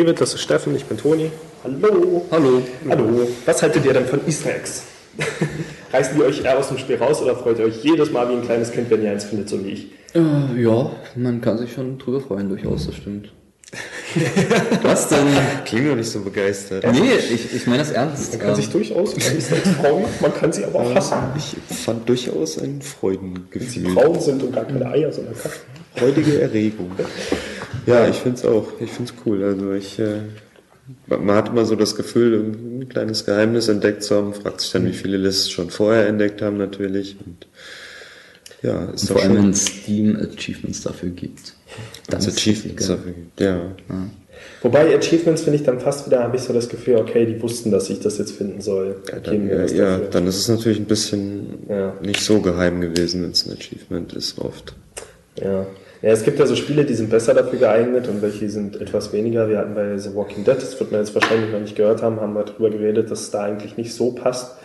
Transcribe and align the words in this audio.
David, 0.00 0.18
das 0.18 0.32
ist 0.32 0.40
Steffen, 0.40 0.74
ich 0.74 0.86
bin 0.86 0.96
Toni. 0.96 1.30
Hallo. 1.62 2.24
Hallo. 2.30 2.62
Hallo. 2.88 3.28
Was 3.44 3.62
haltet 3.62 3.84
ihr 3.84 3.92
denn 3.92 4.06
von 4.06 4.26
Easter 4.26 4.54
Eggs? 4.54 4.84
Reißen 5.92 6.16
die 6.16 6.22
euch 6.22 6.42
eher 6.42 6.58
aus 6.58 6.68
dem 6.68 6.78
Spiel 6.78 6.96
raus 6.96 7.20
oder 7.20 7.36
freut 7.36 7.58
ihr 7.58 7.66
euch 7.66 7.84
jedes 7.84 8.10
Mal 8.10 8.26
wie 8.30 8.32
ein 8.32 8.42
kleines 8.42 8.72
Kind, 8.72 8.88
wenn 8.88 9.02
ihr 9.02 9.10
eins 9.10 9.24
findet, 9.24 9.50
so 9.50 9.62
wie 9.62 9.72
ich? 9.72 9.88
Äh, 10.14 10.62
ja, 10.62 10.90
man 11.16 11.42
kann 11.42 11.58
sich 11.58 11.74
schon 11.74 11.98
drüber 11.98 12.22
freuen, 12.22 12.48
durchaus, 12.48 12.86
das 12.86 12.94
stimmt. 12.94 13.30
Was 14.82 15.08
denn? 15.08 15.26
Klingt 15.66 15.90
doch 15.90 15.96
nicht 15.96 16.10
so 16.10 16.20
begeistert. 16.20 16.82
Nee, 16.92 17.16
ich, 17.34 17.54
ich 17.54 17.66
meine 17.66 17.80
das 17.80 17.90
ernst. 17.90 18.32
Man 18.32 18.40
kann 18.40 18.54
sich 18.54 18.70
durchaus 18.70 19.12
über 19.12 19.26
Easter 19.36 19.56
Eggs 19.56 19.68
freuen, 19.68 20.04
man 20.22 20.34
kann 20.34 20.50
sie 20.50 20.64
aber 20.64 20.78
auch 20.78 20.94
hassen. 20.94 21.18
Ich 21.36 21.76
fand 21.76 22.08
durchaus 22.08 22.56
ein 22.56 22.62
Wenn 22.62 22.80
sie 22.80 22.86
Freudengefühl. 22.86 23.94
braun 23.94 24.18
sind 24.18 24.42
und 24.42 24.54
gar 24.54 24.64
keine 24.64 24.86
Eier, 24.86 25.12
sondern 25.12 25.34
Kasten. 25.34 25.60
Freudige 25.94 26.40
Erregung. 26.40 26.90
Ja, 27.86 28.08
ich 28.08 28.16
finde 28.16 28.38
es 28.38 28.44
auch. 28.44 28.68
Ich 28.80 28.90
finde 28.90 29.12
es 29.12 29.26
cool. 29.26 29.42
Also 29.44 29.72
ich, 29.72 29.98
äh, 29.98 30.20
man 31.06 31.36
hat 31.36 31.48
immer 31.48 31.64
so 31.64 31.76
das 31.76 31.96
Gefühl, 31.96 32.34
ein 32.82 32.88
kleines 32.88 33.24
Geheimnis 33.24 33.68
entdeckt 33.68 34.02
zu 34.02 34.14
haben. 34.16 34.34
Fragt 34.34 34.60
sich 34.60 34.72
dann, 34.72 34.86
wie 34.86 34.92
viele 34.92 35.16
es 35.26 35.50
schon 35.50 35.70
vorher 35.70 36.06
entdeckt 36.06 36.42
haben 36.42 36.56
natürlich. 36.56 37.16
Und 37.24 37.46
ja, 38.62 38.86
ist 38.90 39.06
Vor 39.08 39.16
doch 39.16 39.22
allem, 39.24 39.34
schon 39.36 39.44
wenn 39.44 39.50
es 39.50 39.64
Steam 39.66 40.16
Achievements 40.16 40.82
dafür 40.82 41.10
gibt. 41.10 41.54
das 42.08 42.26
ist 42.26 42.36
Achievements 42.38 42.86
dafür 42.88 43.12
gibt. 43.12 43.40
Ja. 43.40 43.60
Wobei 44.62 44.94
Achievements 44.96 45.42
finde 45.42 45.58
ich 45.58 45.64
dann 45.64 45.80
fast 45.80 46.06
wieder, 46.06 46.22
habe 46.22 46.36
ich 46.36 46.42
so 46.42 46.52
das 46.52 46.68
Gefühl, 46.68 46.96
okay, 46.96 47.24
die 47.26 47.40
wussten, 47.42 47.70
dass 47.70 47.88
ich 47.90 48.00
das 48.00 48.18
jetzt 48.18 48.32
finden 48.32 48.60
soll. 48.60 48.96
Geben 49.06 49.22
Dann, 49.24 49.46
mir 49.46 49.66
ja, 49.74 49.98
ja, 49.98 49.98
dann 49.98 50.26
ist 50.26 50.36
es 50.38 50.48
natürlich 50.48 50.78
ein 50.78 50.84
bisschen 50.86 51.58
Ja. 51.68 51.94
nicht 52.02 52.20
so 52.20 52.40
geheim 52.40 52.80
gewesen, 52.80 53.22
wenn 53.22 53.30
es 53.30 53.46
ein 53.46 53.52
Achievement 53.52 54.12
ist 54.12 54.38
oft. 54.38 54.74
Ja. 55.42 55.66
Ja, 56.02 56.10
es 56.10 56.24
gibt 56.24 56.38
ja 56.38 56.46
so 56.46 56.56
Spiele, 56.56 56.84
die 56.84 56.94
sind 56.94 57.10
besser 57.10 57.34
dafür 57.34 57.58
geeignet 57.58 58.08
und 58.08 58.22
welche 58.22 58.48
sind 58.48 58.80
etwas 58.80 59.12
weniger. 59.12 59.48
Wir 59.48 59.58
hatten 59.58 59.74
bei 59.74 59.98
The 59.98 60.14
Walking 60.14 60.44
Dead, 60.44 60.56
das 60.56 60.78
wird 60.80 60.92
man 60.92 61.00
jetzt 61.00 61.14
wahrscheinlich 61.14 61.52
noch 61.52 61.60
nicht 61.60 61.76
gehört 61.76 62.02
haben, 62.02 62.20
haben 62.20 62.34
wir 62.34 62.44
darüber 62.44 62.70
geredet, 62.70 63.10
dass 63.10 63.20
es 63.22 63.30
da 63.30 63.42
eigentlich 63.42 63.76
nicht 63.76 63.92
so 63.92 64.12
passt. 64.12 64.56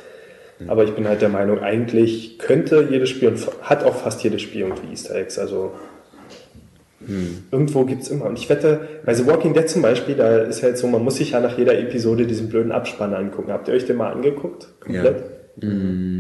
Aber 0.68 0.86
ich 0.86 0.92
bin 0.92 1.08
halt 1.08 1.22
der 1.22 1.30
Meinung, 1.30 1.60
eigentlich 1.60 2.40
könnte 2.40 2.88
jedes 2.90 3.10
Spiel 3.10 3.28
und 3.28 3.40
hat 3.62 3.84
auch 3.84 3.96
fast 3.96 4.24
jedes 4.24 4.42
Spiel 4.42 4.62
irgendwie 4.62 4.90
Easter 4.92 5.16
Eggs. 5.16 5.38
Also 5.38 5.74
irgendwo 7.52 7.84
gibt's 7.84 8.10
immer. 8.10 8.26
Und 8.26 8.40
ich 8.40 8.50
wette, 8.50 8.88
bei 9.06 9.14
The 9.14 9.28
Walking 9.28 9.54
Dead 9.54 9.70
zum 9.70 9.82
Beispiel, 9.82 10.16
da 10.16 10.38
ist 10.38 10.64
halt 10.64 10.78
so, 10.78 10.88
man 10.88 11.04
muss 11.04 11.18
sich 11.18 11.32
ja 11.32 11.40
nach 11.40 11.58
jeder 11.58 11.78
Episode 11.78 12.26
diesen 12.26 12.50
blöden 12.50 12.72
Abspann 12.72 13.14
angucken. 13.14 13.52
Habt 13.52 13.68
ihr 13.68 13.74
euch 13.74 13.86
den 13.86 13.98
mal 13.98 14.12
angeguckt? 14.12 14.68
Komplett? 14.80 15.24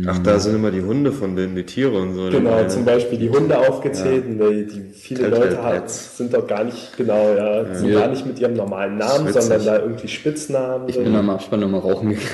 Ach, 0.07 0.17
da 0.19 0.39
sind 0.39 0.55
immer 0.55 0.71
die 0.71 0.81
Hunde 0.81 1.11
von 1.11 1.35
denen, 1.35 1.55
die 1.55 1.63
Tiere 1.63 1.99
und 1.99 2.13
so. 2.13 2.29
Genau, 2.29 2.65
zum 2.67 2.85
Beispiel 2.85 3.17
die 3.19 3.29
Hunde 3.29 3.57
aufgezählt, 3.57 4.25
und 4.25 4.39
die, 4.39 4.65
die 4.65 4.81
viele 4.93 5.23
Telltale 5.23 5.45
Leute 5.45 5.61
haben, 5.63 5.79
Pets. 5.79 6.17
sind 6.17 6.33
doch 6.33 6.47
gar 6.47 6.63
nicht, 6.63 6.95
genau, 6.95 7.33
ja, 7.35 7.75
sind 7.75 7.89
Ja. 7.89 7.99
gar 7.99 8.07
nicht 8.07 8.25
mit 8.25 8.39
ihrem 8.39 8.53
normalen 8.53 8.97
Namen, 8.97 9.33
sondern 9.33 9.65
da 9.65 9.79
irgendwie 9.79 10.07
Spitznamen. 10.07 10.87
Ich 10.87 10.97
bin 10.97 11.13
am 11.13 11.29
Abspann 11.29 11.59
nochmal 11.59 11.81
rauchen 11.81 12.09
gegangen. 12.11 12.25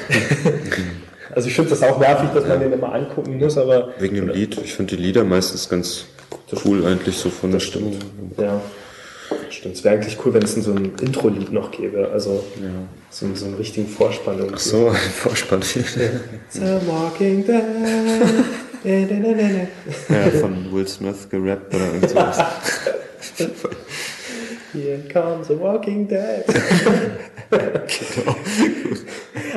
also 1.36 1.48
ich 1.48 1.56
finde 1.56 1.72
das 1.72 1.82
auch 1.82 2.00
nervig, 2.00 2.30
dass 2.36 2.48
man 2.48 2.60
den 2.60 2.72
immer 2.72 2.94
angucken 2.94 3.40
muss, 3.40 3.58
aber 3.58 3.90
Wegen 3.98 4.16
dem 4.18 4.30
Lied. 4.30 4.60
Ich 4.64 4.76
finde 4.76 4.96
die 4.96 5.02
Lieder 5.02 5.24
meistens 5.24 5.70
ganz 5.70 6.06
cool 6.66 6.86
eigentlich 6.86 7.18
so 7.18 7.30
von 7.30 7.52
der 7.52 7.60
Stimmung. 7.62 7.96
ja, 8.38 8.62
stimmt. 9.62 9.76
Es 9.76 9.84
wäre 9.84 9.96
eigentlich 9.96 10.18
cool, 10.26 10.34
wenn 10.34 10.44
es 10.44 10.56
so 10.56 10.74
ein 10.74 10.94
Intro-Lied 11.02 11.52
noch 11.52 11.72
gäbe, 11.72 12.10
also 12.12 12.44
so, 13.10 13.34
so 13.36 13.46
einen 13.46 13.56
richtigen 13.56 13.88
Vorspann. 13.88 14.40
irgendwie. 14.40 14.56
Ach 14.56 14.60
so, 14.60 14.90
ein 14.90 14.96
Vorspann. 14.96 15.62
The 15.62 16.80
Walking 16.88 17.46
Dead. 17.46 17.64
Ja, 18.84 20.40
von 20.40 20.72
Will 20.72 20.88
Smith 20.88 21.30
gerappt 21.30 21.76
oder 21.76 21.94
irgendwas. 21.94 22.38
da. 22.38 22.52
Here 24.74 25.04
comes 25.14 25.50
the 25.50 25.60
Walking 25.60 26.08
Dead. 26.08 26.44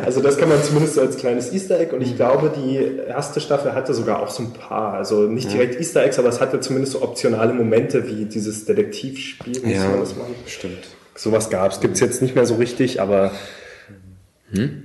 Also 0.04 0.20
das 0.20 0.36
kann 0.38 0.48
man 0.48 0.62
zumindest 0.62 0.94
so 0.94 1.00
als 1.00 1.16
kleines 1.16 1.52
Easter 1.52 1.78
Egg 1.80 1.94
und 1.94 2.02
ich 2.02 2.16
glaube, 2.16 2.52
die 2.54 2.98
erste 3.08 3.40
Staffel 3.40 3.74
hatte 3.74 3.94
sogar 3.94 4.20
auch 4.22 4.28
so 4.30 4.42
ein 4.42 4.52
paar, 4.52 4.94
also 4.94 5.22
nicht 5.22 5.52
direkt 5.52 5.78
Easter 5.78 6.04
Eggs, 6.04 6.18
aber 6.18 6.28
es 6.28 6.40
hatte 6.40 6.60
zumindest 6.60 6.92
so 6.92 7.02
optionale 7.02 7.52
Momente 7.54 8.06
wie 8.08 8.24
dieses 8.26 8.64
Detektivspiel, 8.64 9.58
Ja, 9.68 9.96
das 9.96 10.16
machen. 10.16 10.34
stimmt. 10.46 10.88
Sowas 11.14 11.48
gab 11.48 11.70
es. 11.72 11.80
Gibt 11.80 11.94
es 11.94 12.00
jetzt 12.00 12.20
nicht 12.22 12.34
mehr 12.34 12.44
so 12.46 12.56
richtig, 12.56 13.00
aber 13.00 13.30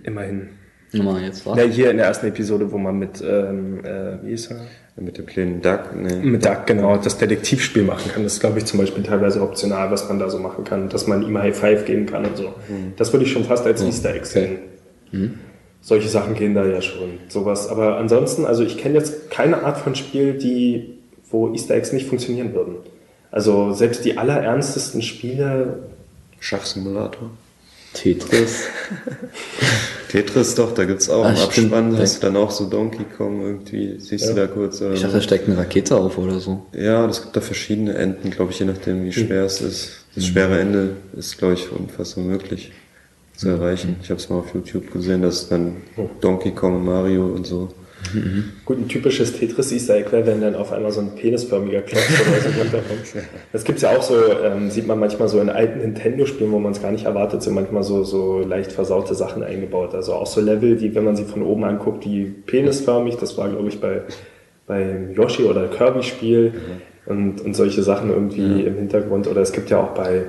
immerhin. 0.03 0.49
Nochmal 0.91 1.21
jetzt 1.23 1.45
was? 1.45 1.57
Ja, 1.57 1.63
hier 1.63 1.91
in 1.91 1.97
der 1.97 2.07
ersten 2.07 2.27
Episode, 2.27 2.71
wo 2.71 2.77
man 2.77 2.97
mit, 2.97 3.21
ähm, 3.21 3.83
äh, 3.85 4.23
wie 4.23 4.31
ist 4.33 4.49
er? 4.51 4.61
Mit 4.99 5.17
dem 5.17 5.25
kleinen 5.25 5.61
Duck. 5.61 5.95
Nee. 5.95 6.15
Mit 6.15 6.45
Duck, 6.45 6.65
genau, 6.65 6.97
das 6.97 7.17
Detektivspiel 7.17 7.83
machen 7.83 8.11
kann. 8.11 8.23
Das 8.23 8.33
ist, 8.33 8.39
glaube 8.41 8.59
ich, 8.59 8.65
zum 8.65 8.79
Beispiel 8.79 9.03
teilweise 9.03 9.41
optional, 9.41 9.89
was 9.91 10.09
man 10.09 10.19
da 10.19 10.29
so 10.29 10.39
machen 10.39 10.65
kann. 10.65 10.89
Dass 10.89 11.07
man 11.07 11.23
ihm 11.23 11.37
High 11.37 11.57
Five 11.57 11.85
geben 11.85 12.05
kann 12.05 12.25
und 12.25 12.35
so. 12.35 12.53
Das 12.97 13.13
würde 13.13 13.25
ich 13.25 13.31
schon 13.31 13.45
fast 13.45 13.65
als 13.65 13.81
Easter 13.81 14.13
Egg 14.13 14.25
sehen. 14.25 14.59
Solche 15.81 16.09
Sachen 16.09 16.35
gehen 16.35 16.53
da 16.53 16.65
ja 16.65 16.81
schon. 16.81 17.19
Sowas. 17.29 17.69
Aber 17.69 17.97
ansonsten, 17.97 18.45
also 18.45 18.63
ich 18.63 18.77
kenne 18.77 18.95
jetzt 18.95 19.31
keine 19.31 19.63
Art 19.63 19.77
von 19.77 19.95
Spiel, 19.95 20.33
die, 20.33 20.97
wo 21.31 21.53
Easter 21.53 21.75
Eggs 21.75 21.93
nicht 21.93 22.07
funktionieren 22.07 22.53
würden. 22.53 22.75
Also 23.31 23.71
selbst 23.71 24.03
die 24.03 24.17
allerernstesten 24.17 25.01
Spiele, 25.01 25.79
Schachsimulator. 26.39 27.29
Tetris. 27.93 28.65
Tetris 30.09 30.55
doch, 30.55 30.73
da 30.73 30.83
gibt's 30.85 31.09
auch 31.09 31.23
Ah, 31.23 31.29
im 31.29 31.35
stimmt. 31.37 31.71
Abspann, 31.73 31.97
hast 31.97 32.17
du 32.21 32.27
dann 32.27 32.35
auch 32.35 32.51
so 32.51 32.65
Donkey 32.67 33.05
Kong 33.17 33.41
irgendwie, 33.41 33.95
siehst 33.99 34.25
Ja. 34.25 34.33
du 34.33 34.41
da 34.41 34.47
kurz. 34.47 34.81
Oder 34.81 34.93
Ich 34.93 35.01
dachte, 35.01 35.13
da 35.13 35.21
steckt 35.21 35.47
eine 35.47 35.57
Rakete 35.57 35.95
auf 35.95 36.17
oder 36.17 36.39
so. 36.39 36.65
Ja, 36.73 37.05
das 37.07 37.21
gibt 37.21 37.35
da 37.35 37.41
verschiedene 37.41 37.93
Enden, 37.93 38.31
glaube 38.31 38.51
ich, 38.51 38.59
je 38.59 38.65
nachdem, 38.65 39.05
wie 39.05 39.11
schwer 39.13 39.45
es 39.45 39.61
ist. 39.61 39.91
Das 40.15 40.25
schwere 40.25 40.59
Ende 40.59 40.97
ist, 41.15 41.37
glaube 41.37 41.53
ich, 41.53 41.67
fast 41.95 42.17
unmöglich 42.17 42.71
zu 43.37 43.47
erreichen. 43.49 43.95
Ich 44.03 44.09
habe 44.09 44.19
es 44.19 44.27
mal 44.29 44.39
auf 44.39 44.53
YouTube 44.53 44.91
gesehen, 44.91 45.21
dass 45.21 45.47
dann 45.47 45.77
Donkey 46.21 46.51
Kong, 46.51 46.83
Mario 46.83 47.27
und 47.27 47.45
so. 47.47 47.69
Gut, 48.65 48.77
ein 48.77 48.87
typisches 48.87 49.33
wäre, 49.33 50.25
wenn 50.25 50.41
dann 50.41 50.55
auf 50.55 50.71
einmal 50.71 50.91
so 50.91 51.01
ein 51.01 51.15
penisförmiger 51.15 51.81
Klotz 51.81 52.03
oder 52.09 52.41
so 52.41 52.59
runterkommt. 52.59 53.25
Das 53.51 53.63
gibt's 53.63 53.81
ja 53.81 53.89
auch 53.95 54.01
so, 54.01 54.15
ähm, 54.43 54.71
sieht 54.71 54.87
man 54.87 54.99
manchmal 54.99 55.27
so 55.27 55.39
in 55.39 55.49
alten 55.49 55.79
Nintendo-Spielen, 55.79 56.51
wo 56.51 56.59
man 56.59 56.71
es 56.71 56.81
gar 56.81 56.91
nicht 56.91 57.05
erwartet, 57.05 57.43
sind 57.43 57.53
manchmal 57.53 57.83
so, 57.83 58.03
so 58.03 58.39
leicht 58.39 58.71
versaute 58.71 59.15
Sachen 59.15 59.43
eingebaut. 59.43 59.93
Also 59.93 60.13
auch 60.13 60.27
so 60.27 60.41
Level, 60.41 60.75
die, 60.75 60.95
wenn 60.95 61.03
man 61.03 61.15
sie 61.15 61.25
von 61.25 61.43
oben 61.43 61.63
anguckt, 61.63 62.05
die 62.05 62.23
penisförmig, 62.23 63.17
das 63.17 63.37
war, 63.37 63.49
glaube 63.49 63.69
ich, 63.69 63.79
bei 63.79 64.01
beim 64.69 65.13
Yoshi 65.15 65.43
oder 65.43 65.67
Kirby-Spiel 65.67 66.53
und, 67.07 67.41
und 67.41 67.55
solche 67.55 67.81
Sachen 67.81 68.11
irgendwie 68.11 68.61
im 68.61 68.75
Hintergrund. 68.75 69.27
Oder 69.27 69.41
es 69.41 69.51
gibt 69.51 69.71
ja 69.71 69.81
auch 69.81 69.89
bei, 69.89 70.25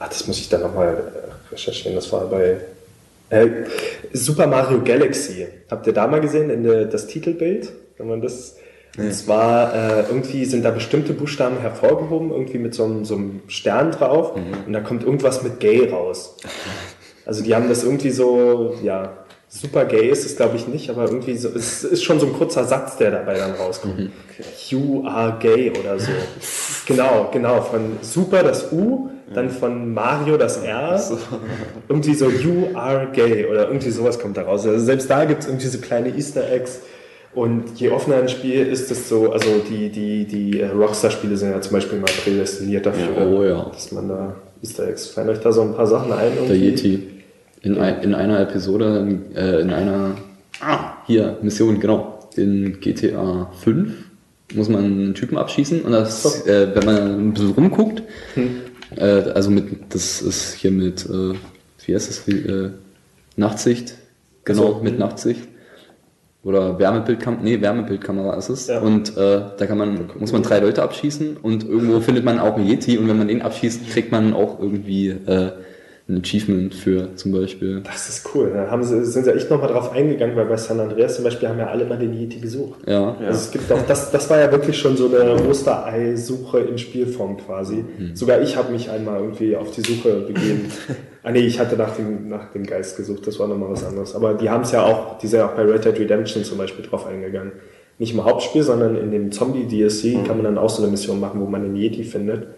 ach, 0.00 0.08
das 0.08 0.26
muss 0.26 0.40
ich 0.40 0.48
dann 0.48 0.60
nochmal 0.60 1.12
recherchieren, 1.50 1.94
das 1.94 2.12
war 2.12 2.26
bei 2.26 2.56
äh, 3.32 3.48
Super 4.12 4.46
Mario 4.46 4.82
Galaxy. 4.84 5.46
Habt 5.70 5.86
ihr 5.86 5.92
da 5.92 6.06
mal 6.06 6.20
gesehen, 6.20 6.50
in 6.50 6.62
der, 6.62 6.84
das 6.84 7.06
Titelbild? 7.06 7.72
Wenn 7.98 8.08
man 8.08 8.20
das. 8.20 8.58
Und 8.98 9.12
zwar 9.14 9.74
äh, 9.74 10.00
irgendwie 10.08 10.44
sind 10.44 10.66
da 10.66 10.70
bestimmte 10.70 11.14
Buchstaben 11.14 11.58
hervorgehoben, 11.58 12.30
irgendwie 12.30 12.58
mit 12.58 12.74
so 12.74 12.84
einem, 12.84 13.06
so 13.06 13.14
einem 13.14 13.40
Stern 13.46 13.90
drauf. 13.90 14.34
Und 14.66 14.72
da 14.72 14.80
kommt 14.80 15.02
irgendwas 15.02 15.42
mit 15.42 15.60
gay 15.60 15.88
raus. 15.88 16.36
Also 17.24 17.42
die 17.42 17.54
haben 17.54 17.70
das 17.70 17.84
irgendwie 17.84 18.10
so, 18.10 18.74
ja, 18.82 19.21
super 19.52 19.84
gay 19.84 20.08
ist 20.08 20.24
es 20.24 20.36
glaube 20.36 20.56
ich 20.56 20.66
nicht, 20.66 20.88
aber 20.88 21.04
irgendwie 21.04 21.36
so, 21.36 21.50
es 21.50 21.84
ist 21.84 22.02
schon 22.02 22.18
so 22.18 22.26
ein 22.26 22.32
kurzer 22.32 22.64
Satz, 22.64 22.96
der 22.96 23.10
dabei 23.10 23.36
dann 23.36 23.52
rauskommt. 23.52 24.10
You 24.68 25.04
are 25.06 25.36
gay 25.38 25.70
oder 25.78 25.98
so. 25.98 26.10
Genau, 26.86 27.28
genau, 27.32 27.60
von 27.60 27.98
super 28.00 28.42
das 28.42 28.72
U, 28.72 29.10
dann 29.34 29.50
von 29.50 29.92
Mario 29.92 30.36
das 30.36 30.56
R. 30.58 31.00
Irgendwie 31.88 32.14
so 32.14 32.28
You 32.30 32.68
are 32.74 33.08
gay 33.12 33.46
oder 33.46 33.68
irgendwie 33.68 33.90
sowas 33.90 34.18
kommt 34.18 34.36
da 34.36 34.42
raus. 34.42 34.66
Also 34.66 34.84
selbst 34.84 35.08
da 35.10 35.24
gibt 35.26 35.42
es 35.42 35.48
irgendwie 35.48 35.68
so 35.68 35.78
kleine 35.78 36.08
Easter 36.16 36.50
Eggs. 36.50 36.80
Und 37.34 37.80
je 37.80 37.88
offener 37.90 38.16
ein 38.16 38.28
Spiel 38.28 38.66
ist, 38.66 38.90
desto, 38.90 39.30
also 39.30 39.48
die, 39.66 39.88
die, 39.88 40.26
die 40.26 40.62
Rockstar-Spiele 40.62 41.34
sind 41.38 41.50
ja 41.50 41.60
zum 41.62 41.72
Beispiel 41.72 41.98
mal 41.98 42.10
prädestiniert 42.22 42.84
dafür, 42.84 43.16
Ja, 43.16 43.26
oh 43.26 43.42
ja. 43.42 43.70
dass 43.72 43.90
man 43.90 44.08
da 44.08 44.36
Easter 44.62 44.86
Eggs. 44.88 45.06
Fallen 45.06 45.30
euch 45.30 45.40
da 45.40 45.50
so 45.50 45.62
ein 45.62 45.74
paar 45.74 45.86
Sachen 45.86 46.12
ein? 46.12 46.32
Der 46.34 46.42
irgendwie? 46.42 46.68
Yeti. 46.68 47.08
In, 47.62 47.78
ein, 47.78 48.02
in 48.02 48.14
einer 48.14 48.40
Episode, 48.40 49.20
äh, 49.34 49.60
in 49.60 49.70
einer, 49.70 50.16
ah, 50.60 50.94
hier, 51.06 51.38
Mission, 51.42 51.78
genau. 51.80 52.28
In 52.36 52.80
GTA 52.80 53.50
5 53.60 53.92
muss 54.54 54.68
man 54.68 54.84
einen 54.84 55.14
Typen 55.14 55.38
abschießen 55.38 55.82
und 55.82 55.92
das, 55.92 56.46
äh, 56.46 56.74
wenn 56.74 56.84
man 56.84 56.96
ein 56.96 57.32
bisschen 57.32 57.52
rumguckt, 57.52 58.02
äh, 58.96 59.04
also 59.04 59.50
mit, 59.50 59.94
das 59.94 60.22
ist 60.22 60.54
hier 60.54 60.70
mit, 60.70 61.06
äh, 61.06 61.34
wie 61.86 61.94
heißt 61.94 62.08
das, 62.08 62.28
äh, 62.28 62.70
Nachtsicht, 63.36 63.94
genau, 64.44 64.74
so, 64.74 64.80
mit 64.82 64.92
hm. 64.92 64.98
Nachtsicht. 64.98 65.48
Oder 66.44 66.76
Wärmebildkamera, 66.78 67.40
nee, 67.42 67.60
Wärmebildkamera 67.60 68.34
ist 68.34 68.48
es. 68.48 68.66
Ja. 68.66 68.80
Und 68.80 69.16
äh, 69.16 69.42
da 69.56 69.66
kann 69.66 69.78
man, 69.78 70.10
muss 70.18 70.32
man 70.32 70.42
drei 70.42 70.58
Leute 70.58 70.82
abschießen 70.82 71.36
und 71.36 71.62
irgendwo 71.62 72.00
findet 72.00 72.24
man 72.24 72.40
auch 72.40 72.56
einen 72.56 72.66
Yeti 72.66 72.98
und 72.98 73.08
wenn 73.08 73.16
man 73.16 73.28
den 73.28 73.42
abschießt, 73.42 73.88
kriegt 73.90 74.10
man 74.10 74.34
auch 74.34 74.58
irgendwie 74.58 75.10
äh, 75.10 75.52
ein 76.12 76.20
Achievement 76.20 76.74
für 76.74 77.14
zum 77.16 77.32
Beispiel. 77.32 77.80
Das 77.80 78.08
ist 78.08 78.28
cool. 78.34 78.50
Da 78.54 78.70
haben 78.70 78.82
sie, 78.82 79.04
sind 79.04 79.24
sie 79.24 79.34
echt 79.34 79.50
nochmal 79.50 79.68
drauf 79.68 79.92
eingegangen, 79.92 80.36
weil 80.36 80.46
bei 80.46 80.56
San 80.56 80.78
Andreas 80.80 81.16
zum 81.16 81.24
Beispiel 81.24 81.48
haben 81.48 81.58
ja 81.58 81.68
alle 81.68 81.84
mal 81.84 81.98
den 81.98 82.12
Yeti 82.12 82.40
gesucht. 82.40 82.80
Ja. 82.86 83.16
Also 83.20 83.38
es 83.38 83.50
gibt 83.50 83.70
auch, 83.72 83.82
das, 83.86 84.10
das 84.10 84.28
war 84.30 84.38
ja 84.38 84.50
wirklich 84.50 84.78
schon 84.78 84.96
so 84.96 85.06
eine 85.06 85.34
Osterei-Suche 85.48 86.60
in 86.60 86.78
Spielform 86.78 87.38
quasi. 87.38 87.84
Sogar 88.14 88.40
ich 88.40 88.56
habe 88.56 88.72
mich 88.72 88.90
einmal 88.90 89.20
irgendwie 89.20 89.56
auf 89.56 89.70
die 89.70 89.80
Suche 89.80 90.20
begeben. 90.20 90.70
ah 91.22 91.30
nee, 91.30 91.40
ich 91.40 91.58
hatte 91.58 91.76
nach 91.76 91.96
dem, 91.96 92.28
nach 92.28 92.52
dem 92.52 92.64
Geist 92.64 92.96
gesucht, 92.96 93.26
das 93.26 93.38
war 93.38 93.48
nochmal 93.48 93.70
was 93.70 93.84
anderes. 93.84 94.14
Aber 94.14 94.34
die 94.34 94.50
haben 94.50 94.62
es 94.62 94.72
ja 94.72 94.82
auch, 94.84 95.18
die 95.18 95.26
sind 95.26 95.40
ja 95.40 95.46
auch 95.46 95.54
bei 95.54 95.62
Red 95.62 95.84
Dead 95.84 95.98
Redemption 95.98 96.44
zum 96.44 96.58
Beispiel 96.58 96.84
drauf 96.84 97.06
eingegangen. 97.06 97.52
Nicht 97.98 98.14
im 98.14 98.24
Hauptspiel, 98.24 98.62
sondern 98.62 98.96
in 98.96 99.10
dem 99.12 99.30
Zombie-DLC 99.30 100.26
kann 100.26 100.36
man 100.38 100.44
dann 100.44 100.58
auch 100.58 100.70
so 100.70 100.82
eine 100.82 100.90
Mission 100.90 101.20
machen, 101.20 101.40
wo 101.40 101.46
man 101.46 101.62
einen 101.62 101.76
Yeti 101.76 102.02
findet. 102.04 102.48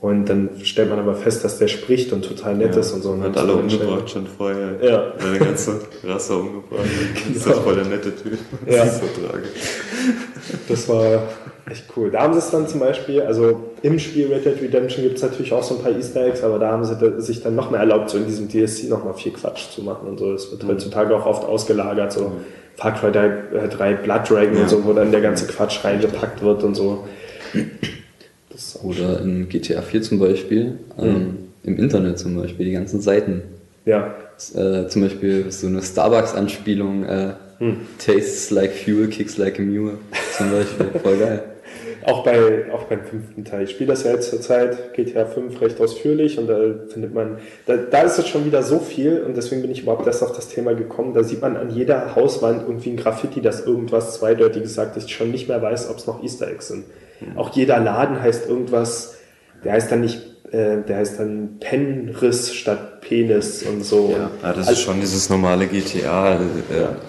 Und 0.00 0.24
dann 0.28 0.48
stellt 0.62 0.88
man 0.88 0.98
aber 0.98 1.14
fest, 1.14 1.44
dass 1.44 1.58
der 1.58 1.68
spricht 1.68 2.12
und 2.14 2.24
total 2.24 2.56
nett 2.56 2.74
ist 2.76 2.92
und 2.92 3.02
so. 3.02 3.10
Und 3.10 3.22
Hat 3.22 3.36
alle 3.36 3.52
umgebracht 3.52 4.08
schon 4.08 4.26
vorher. 4.26 4.72
Ja. 4.82 5.12
Seine 5.18 5.38
ganze 5.38 5.80
Rasse 6.02 6.34
umgebracht. 6.36 6.80
Das 7.28 7.36
ist 7.36 7.44
Genau. 7.44 7.56
voll 7.60 7.74
der 7.74 7.84
nette 7.84 8.14
Typ. 8.16 8.38
Ja. 8.66 8.84
Das 8.84 8.94
ist 8.94 9.00
so 9.02 9.22
tragisch. 9.26 9.50
Das 10.66 10.88
war 10.88 11.22
echt 11.70 11.84
cool. 11.94 12.10
Da 12.10 12.22
haben 12.22 12.32
sie 12.32 12.38
es 12.38 12.50
dann 12.50 12.66
zum 12.66 12.80
Beispiel, 12.80 13.20
also 13.20 13.60
im 13.82 13.98
Spiel 13.98 14.32
Red 14.32 14.46
Dead 14.46 14.60
Redemption 14.62 15.04
gibt 15.04 15.16
es 15.18 15.22
natürlich 15.22 15.52
auch 15.52 15.62
so 15.62 15.76
ein 15.76 15.82
paar 15.82 15.92
Easter 15.92 16.26
Eggs, 16.26 16.42
aber 16.42 16.58
da 16.58 16.72
haben 16.72 16.84
sie 16.84 16.96
sich 17.20 17.42
dann 17.42 17.54
noch 17.54 17.70
mehr 17.70 17.80
erlaubt, 17.80 18.08
so 18.10 18.16
in 18.18 18.24
diesem 18.26 18.48
DLC 18.48 18.88
noch 18.88 19.04
mal 19.04 19.12
viel 19.12 19.32
Quatsch 19.32 19.70
zu 19.70 19.82
machen 19.82 20.08
und 20.08 20.18
so. 20.18 20.32
Das 20.32 20.50
wird 20.50 20.64
heutzutage 20.66 21.14
auch 21.14 21.26
oft 21.26 21.44
ausgelagert, 21.44 22.12
so 22.12 22.32
Far 22.76 22.94
Cry 22.98 23.10
3, 23.12 23.26
äh, 23.26 23.68
3 23.68 23.94
Blood 23.94 24.28
Dragon 24.30 24.54
Ja. 24.56 24.62
und 24.62 24.68
so, 24.70 24.84
wo 24.84 24.92
dann 24.92 25.10
der 25.10 25.20
ganze 25.20 25.46
Quatsch 25.46 25.84
reingepackt 25.84 26.42
wird 26.42 26.62
und 26.62 26.74
so. 26.74 27.06
Oder 28.82 29.20
in 29.20 29.48
GTA 29.48 29.82
4 29.82 30.02
zum 30.02 30.18
Beispiel, 30.18 30.78
ähm, 30.98 31.38
im 31.64 31.78
Internet 31.78 32.18
zum 32.18 32.36
Beispiel, 32.36 32.66
die 32.66 32.72
ganzen 32.72 33.00
Seiten. 33.00 33.42
Ja, 33.84 34.14
Äh, 34.54 34.88
zum 34.88 35.02
Beispiel 35.02 35.50
so 35.52 35.66
eine 35.66 35.82
Starbucks-Anspielung, 35.82 37.04
äh, 37.04 37.32
Hm. 37.58 37.76
Tastes 37.98 38.50
like 38.50 38.72
fuel, 38.72 39.06
kicks 39.08 39.36
like 39.36 39.58
a 39.58 39.62
mule, 39.62 39.98
zum 40.38 40.50
Beispiel. 40.50 40.86
Voll 41.02 41.18
geil. 41.18 41.42
Auch, 42.04 42.24
bei, 42.24 42.72
auch 42.72 42.84
beim 42.84 43.04
fünften 43.04 43.44
Teil. 43.44 43.64
Ich 43.64 43.70
spiele 43.72 43.90
das 43.90 44.04
ja 44.04 44.12
jetzt 44.12 44.30
zur 44.30 44.40
Zeit, 44.40 44.94
GTA 44.94 45.26
5 45.26 45.60
recht 45.60 45.80
ausführlich 45.80 46.38
und 46.38 46.46
da 46.46 46.58
findet 46.88 47.12
man, 47.12 47.38
da, 47.66 47.76
da 47.76 48.02
ist 48.02 48.18
es 48.18 48.28
schon 48.28 48.46
wieder 48.46 48.62
so 48.62 48.78
viel 48.78 49.20
und 49.20 49.36
deswegen 49.36 49.62
bin 49.62 49.70
ich 49.70 49.82
überhaupt 49.82 50.06
erst 50.06 50.22
auf 50.22 50.32
das 50.32 50.48
Thema 50.48 50.74
gekommen. 50.74 51.12
Da 51.14 51.22
sieht 51.22 51.42
man 51.42 51.56
an 51.56 51.70
jeder 51.70 52.16
Hauswand 52.16 52.62
irgendwie 52.66 52.90
ein 52.90 52.96
Graffiti, 52.96 53.40
das 53.42 53.66
irgendwas 53.66 54.14
Zweideutiges 54.14 54.74
sagt, 54.74 54.96
dass 54.96 55.04
ich 55.04 55.14
schon 55.14 55.30
nicht 55.30 55.48
mehr 55.48 55.60
weiß, 55.60 55.90
ob 55.90 55.98
es 55.98 56.06
noch 56.06 56.22
Easter 56.22 56.48
Eggs 56.48 56.68
sind. 56.68 56.84
Auch 57.36 57.50
jeder 57.50 57.78
Laden 57.80 58.20
heißt 58.22 58.48
irgendwas, 58.48 59.18
der 59.64 59.72
heißt 59.72 59.92
dann 59.92 60.00
nicht, 60.00 60.29
äh, 60.52 60.82
der 60.86 60.96
heißt 60.98 61.18
dann 61.20 61.56
Penriss 61.60 62.52
statt 62.54 63.00
Penis 63.00 63.62
und 63.62 63.84
so. 63.84 64.10
Ja, 64.12 64.30
ja, 64.42 64.48
das 64.52 64.58
Also- 64.68 64.72
ist 64.72 64.80
schon 64.80 65.00
dieses 65.00 65.30
normale 65.30 65.66
GTA, 65.66 66.34
äh, 66.34 66.38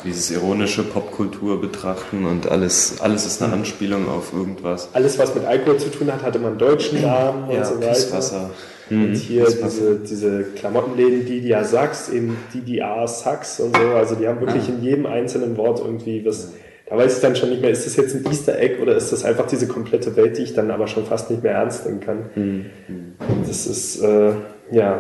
dieses 0.05 0.31
ironische 0.31 0.83
Popkultur 0.83 1.59
betrachten 1.59 2.25
und 2.25 2.49
alles, 2.49 3.01
alles 3.01 3.25
ist 3.25 3.41
eine 3.41 3.53
Anspielung 3.53 4.07
auf 4.07 4.31
irgendwas. 4.33 4.89
Alles, 4.93 5.17
was 5.19 5.33
mit 5.35 5.45
Alkohol 5.45 5.77
zu 5.77 5.89
tun 5.89 6.11
hat, 6.11 6.23
hatte 6.23 6.39
man 6.39 6.51
einen 6.51 6.59
deutschen 6.59 7.01
Namen 7.01 7.45
und 7.49 7.55
Ja, 7.55 7.65
so 7.65 7.77
weiter. 7.77 7.89
Pisswasser. 7.89 8.49
Und 8.89 9.13
hier 9.15 9.45
Pisswasser. 9.45 9.95
diese, 10.01 10.15
diese 10.15 10.43
Klamottenläden, 10.55 11.25
Didia 11.25 11.63
Sachs, 11.63 12.09
eben 12.09 12.37
DDR 12.53 13.07
Sachs 13.07 13.59
und 13.59 13.75
so, 13.75 13.83
also 13.95 14.15
die 14.15 14.27
haben 14.27 14.41
wirklich 14.41 14.67
in 14.67 14.83
jedem 14.83 15.05
einzelnen 15.05 15.55
Wort 15.57 15.79
irgendwie 15.79 16.25
was. 16.25 16.49
Da 16.91 16.97
weiß 16.97 17.15
ich 17.15 17.21
dann 17.21 17.37
schon 17.37 17.51
nicht 17.51 17.61
mehr, 17.61 17.71
ist 17.71 17.85
das 17.85 17.95
jetzt 17.95 18.13
ein 18.13 18.25
Easter 18.29 18.59
Egg 18.59 18.81
oder 18.81 18.97
ist 18.97 19.13
das 19.13 19.23
einfach 19.23 19.47
diese 19.47 19.65
komplette 19.65 20.13
Welt, 20.17 20.37
die 20.37 20.41
ich 20.41 20.53
dann 20.53 20.69
aber 20.71 20.87
schon 20.87 21.05
fast 21.05 21.31
nicht 21.31 21.41
mehr 21.41 21.53
ernst 21.53 21.85
nehmen 21.85 22.01
kann. 22.01 22.25
Und 22.35 23.47
das 23.47 23.65
ist, 23.65 24.01
äh, 24.01 24.33
ja, 24.71 24.99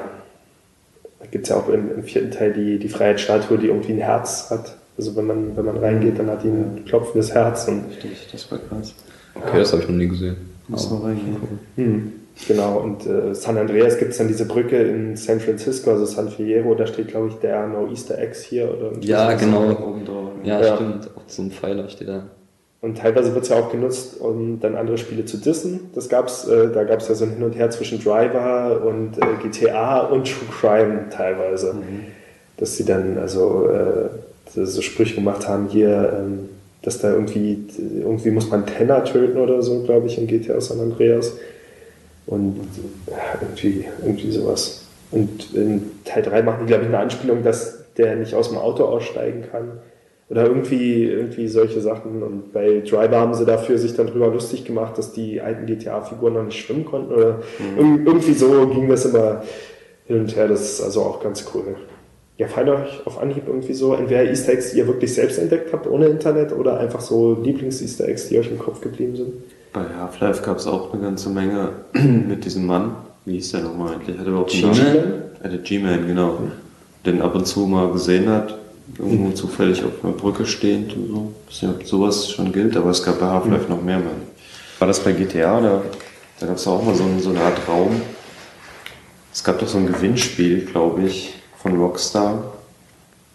da 1.19 1.25
gibt 1.29 1.43
es 1.43 1.49
ja 1.49 1.57
auch 1.57 1.67
im, 1.67 1.93
im 1.93 2.03
vierten 2.03 2.31
Teil 2.31 2.53
die, 2.53 2.79
die 2.79 2.87
Freiheitsstatue, 2.87 3.57
die 3.57 3.67
irgendwie 3.67 3.91
ein 3.91 3.97
Herz 3.97 4.49
hat. 4.49 4.77
Also 4.97 5.17
wenn 5.17 5.27
man, 5.27 5.57
wenn 5.57 5.65
man 5.65 5.79
reingeht, 5.79 6.17
dann 6.17 6.27
hat 6.27 6.45
die 6.45 6.47
ein 6.47 6.85
klopfendes 6.85 7.33
Herz 7.33 7.67
und 7.67 7.83
Richtig, 7.89 8.29
das 8.31 8.49
war 8.49 8.59
krass. 8.59 8.95
Okay, 9.35 9.57
das 9.57 9.73
habe 9.73 9.81
ich 9.81 9.89
noch 9.89 9.95
nie 9.97 10.07
gesehen. 10.07 10.37
Muss 10.69 10.89
mal 10.89 11.01
reingehen. 11.01 11.59
Hm, 11.75 12.13
Genau, 12.47 12.79
und 12.79 13.05
äh, 13.05 13.35
San 13.35 13.57
Andreas 13.57 13.97
gibt 13.97 14.11
es 14.11 14.17
dann 14.17 14.27
diese 14.27 14.45
Brücke 14.45 14.77
in 14.81 15.15
San 15.15 15.39
Francisco, 15.39 15.91
also 15.91 16.05
San 16.05 16.29
Fierro, 16.29 16.73
da 16.75 16.87
steht, 16.87 17.09
glaube 17.09 17.27
ich, 17.27 17.35
der 17.35 17.67
no 17.67 17.87
Easter 17.87 18.17
Eggs 18.17 18.41
hier. 18.43 18.69
Oder 18.69 18.91
Ja, 19.01 19.33
genau. 19.33 19.69
Oben 19.71 20.05
drauf. 20.05 20.29
Ja, 20.43 20.61
Ja. 20.61 20.75
stimmt. 20.75 21.09
Auch 21.15 21.21
so 21.27 21.43
ein 21.43 21.51
Pfeiler 21.51 21.87
steht 21.89 22.07
da. 22.07 22.23
Und 22.81 22.97
teilweise 22.97 23.35
wird 23.35 23.43
es 23.43 23.49
ja 23.49 23.57
auch 23.57 23.71
genutzt, 23.71 24.19
um 24.19 24.59
dann 24.59 24.75
andere 24.75 24.97
Spiele 24.97 25.23
zu 25.25 25.37
dissen. 25.37 25.91
Das 25.93 26.09
gab's, 26.09 26.47
äh, 26.47 26.71
da 26.73 26.83
gab 26.83 26.99
es 27.01 27.09
ja 27.09 27.15
so 27.15 27.25
ein 27.25 27.31
Hin 27.31 27.43
und 27.43 27.55
Her 27.55 27.69
zwischen 27.69 28.03
Driver 28.03 28.81
und 28.83 29.19
äh, 29.19 29.43
GTA 29.43 29.99
und 29.99 30.25
True 30.27 30.47
Crime 30.59 31.05
teilweise. 31.11 31.75
Dass 32.57 32.77
sie 32.77 32.85
dann 32.85 33.19
also 33.19 33.67
äh, 33.69 34.09
so 34.65 34.81
Sprüche 34.81 35.13
gemacht 35.15 35.47
haben, 35.47 35.67
hier, 35.69 36.11
ähm, 36.17 36.49
dass 36.81 36.99
da 36.99 37.11
irgendwie, 37.11 37.65
irgendwie 37.99 38.31
muss 38.31 38.49
man 38.49 38.65
Tenner 38.65 39.03
töten 39.03 39.37
oder 39.37 39.61
so, 39.61 39.83
glaube 39.83 40.07
ich, 40.07 40.17
in 40.17 40.25
GTA 40.25 40.59
San 40.59 40.79
Andreas. 40.79 41.33
Und 42.27 42.55
irgendwie, 43.41 43.85
irgendwie 44.05 44.31
sowas. 44.31 44.85
Und 45.11 45.53
in 45.53 45.91
Teil 46.05 46.23
3 46.23 46.43
machen 46.43 46.59
die, 46.61 46.67
glaube 46.67 46.83
ich, 46.83 46.89
eine 46.89 46.99
Anspielung, 46.99 47.43
dass 47.43 47.93
der 47.97 48.15
nicht 48.15 48.33
aus 48.33 48.49
dem 48.49 48.57
Auto 48.57 48.85
aussteigen 48.85 49.43
kann. 49.51 49.79
Oder 50.29 50.45
irgendwie, 50.45 51.03
irgendwie 51.03 51.49
solche 51.49 51.81
Sachen. 51.81 52.23
Und 52.23 52.53
bei 52.53 52.81
Driver 52.87 53.19
haben 53.19 53.33
sie 53.33 53.45
dafür 53.45 53.77
sich 53.77 53.95
dann 53.95 54.07
drüber 54.07 54.27
lustig 54.27 54.63
gemacht, 54.63 54.97
dass 54.97 55.11
die 55.11 55.41
alten 55.41 55.65
GTA-Figuren 55.65 56.35
noch 56.35 56.45
nicht 56.45 56.59
schwimmen 56.59 56.85
konnten. 56.85 57.13
Oder 57.13 57.39
irg- 57.77 58.05
irgendwie 58.05 58.33
so 58.33 58.67
ging 58.67 58.87
das 58.87 59.05
immer 59.05 59.43
hin 60.05 60.21
und 60.21 60.33
her. 60.35 60.47
Das 60.47 60.61
ist 60.61 60.81
also 60.81 61.01
auch 61.01 61.21
ganz 61.21 61.45
cool. 61.53 61.75
Ja, 62.37 62.47
fallen 62.47 62.69
euch 62.69 63.05
auf 63.05 63.21
Anhieb 63.21 63.43
irgendwie 63.45 63.73
so 63.73 63.93
entweder 63.93 64.23
Easter 64.23 64.53
Eggs, 64.53 64.71
die 64.71 64.77
ihr 64.77 64.87
wirklich 64.87 65.13
selbst 65.13 65.37
entdeckt 65.37 65.73
habt 65.73 65.85
ohne 65.85 66.07
Internet 66.07 66.53
oder 66.53 66.79
einfach 66.79 67.01
so 67.01 67.33
Lieblings-Easter 67.33 68.07
Eggs, 68.07 68.29
die 68.29 68.39
euch 68.39 68.49
im 68.49 68.57
Kopf 68.57 68.79
geblieben 68.79 69.17
sind? 69.17 69.33
Bei 69.73 69.85
Half-Life 69.97 70.43
gab 70.43 70.57
es 70.57 70.67
auch 70.67 70.93
eine 70.93 71.01
ganze 71.01 71.29
Menge 71.29 71.69
mit 71.93 72.43
diesem 72.45 72.65
Mann. 72.65 72.95
Wie 73.25 73.33
hieß 73.33 73.51
der 73.51 73.61
nochmal 73.61 73.93
eigentlich? 73.93 74.17
Hat 74.17 74.25
er 74.25 74.31
überhaupt 74.31 74.53
einen 74.53 74.73
G-Man? 74.73 74.77
Namen? 74.77 75.13
Ja, 75.43 75.49
der 75.49 75.59
G-Man, 75.59 76.07
genau. 76.07 76.39
Den 77.05 77.21
ab 77.21 77.35
und 77.35 77.47
zu 77.47 77.61
mal 77.61 77.91
gesehen 77.91 78.27
hat. 78.29 78.57
Irgendwo 78.97 79.31
zufällig 79.31 79.83
auf 79.85 80.03
einer 80.03 80.13
Brücke 80.13 80.45
stehend 80.45 80.93
und 80.95 81.07
so. 81.07 81.31
Ich 81.49 81.63
weiß 81.63 81.69
nicht, 81.69 81.81
ob 81.81 81.87
sowas 81.87 82.29
schon 82.29 82.51
gilt, 82.51 82.75
aber 82.75 82.89
es 82.89 83.01
gab 83.03 83.19
bei 83.19 83.27
Half-Life 83.27 83.69
noch 83.69 83.81
mehr, 83.81 83.99
Mann. 83.99 84.21
War 84.79 84.87
das 84.87 84.99
bei 84.99 85.13
GTA? 85.13 85.61
Da, 85.61 85.81
da 86.39 86.45
gab 86.47 86.57
es 86.57 86.67
auch 86.67 86.83
mal 86.83 86.95
so, 86.95 87.05
so 87.19 87.29
eine 87.29 87.39
Art 87.39 87.67
Raum. 87.67 88.01
Es 89.33 89.43
gab 89.43 89.59
doch 89.59 89.67
so 89.67 89.77
ein 89.77 89.87
Gewinnspiel, 89.87 90.65
glaube 90.65 91.03
ich, 91.03 91.33
von 91.61 91.77
Rockstar. 91.79 92.43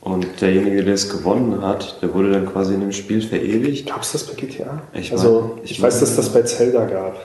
Und 0.06 0.40
derjenige, 0.40 0.84
der 0.84 0.94
es 0.94 1.08
gewonnen 1.10 1.60
hat, 1.62 2.00
der 2.00 2.14
wurde 2.14 2.30
dann 2.30 2.46
quasi 2.46 2.74
in 2.74 2.80
dem 2.80 2.92
Spiel 2.92 3.20
verewigt. 3.20 3.88
Gab 3.88 4.02
es 4.02 4.12
das 4.12 4.22
bei 4.24 4.34
GTA? 4.34 4.80
Ich 4.94 5.10
also, 5.10 5.52
mein- 5.56 5.64
ich, 5.64 5.72
ich 5.72 5.82
weiß, 5.82 5.94
mein- 5.94 6.00
dass 6.00 6.16
das 6.16 6.28
bei 6.32 6.42
Zelda 6.42 6.84
gab. 6.84 7.16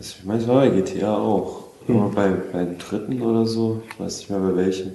Ich 0.00 0.22
meine, 0.24 0.40
es 0.40 0.46
war 0.46 0.56
bei 0.60 0.68
GTA 0.68 1.16
auch. 1.16 1.64
Aber 1.88 2.10
bei, 2.14 2.30
bei 2.52 2.64
dem 2.64 2.76
dritten 2.78 3.22
oder 3.22 3.46
so, 3.46 3.80
ich 3.90 3.98
weiß 4.00 4.18
nicht 4.18 4.30
mehr 4.30 4.38
bei 4.40 4.54
welchem. 4.56 4.90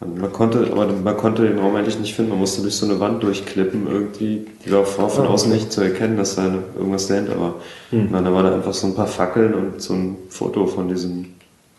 Und 0.00 0.20
man 0.20 0.32
konnte, 0.32 0.68
aber 0.70 0.86
man 0.86 1.16
konnte 1.16 1.42
den 1.42 1.58
Raum 1.58 1.74
eigentlich 1.74 1.98
nicht 1.98 2.14
finden. 2.14 2.30
Man 2.30 2.40
musste 2.40 2.62
durch 2.62 2.74
so 2.76 2.86
eine 2.86 3.00
Wand 3.00 3.22
durchklippen 3.24 3.88
irgendwie. 3.90 4.46
Die 4.64 4.70
war 4.72 4.84
von 4.84 5.10
von 5.10 5.26
Ah, 5.26 5.30
außen 5.30 5.50
nicht 5.50 5.72
zu 5.72 5.80
erkennen, 5.80 6.16
dass 6.16 6.36
da 6.36 6.54
irgendwas 6.78 7.08
dahinter 7.08 7.40
war. 7.40 7.54
Und 7.90 8.12
dann 8.12 8.32
war 8.32 8.42
da 8.44 8.54
einfach 8.54 8.74
so 8.74 8.86
ein 8.86 8.94
paar 8.94 9.06
Fackeln 9.08 9.54
und 9.54 9.82
so 9.82 9.94
ein 9.94 10.16
Foto 10.28 10.66
von 10.66 10.88
diesem 10.88 11.34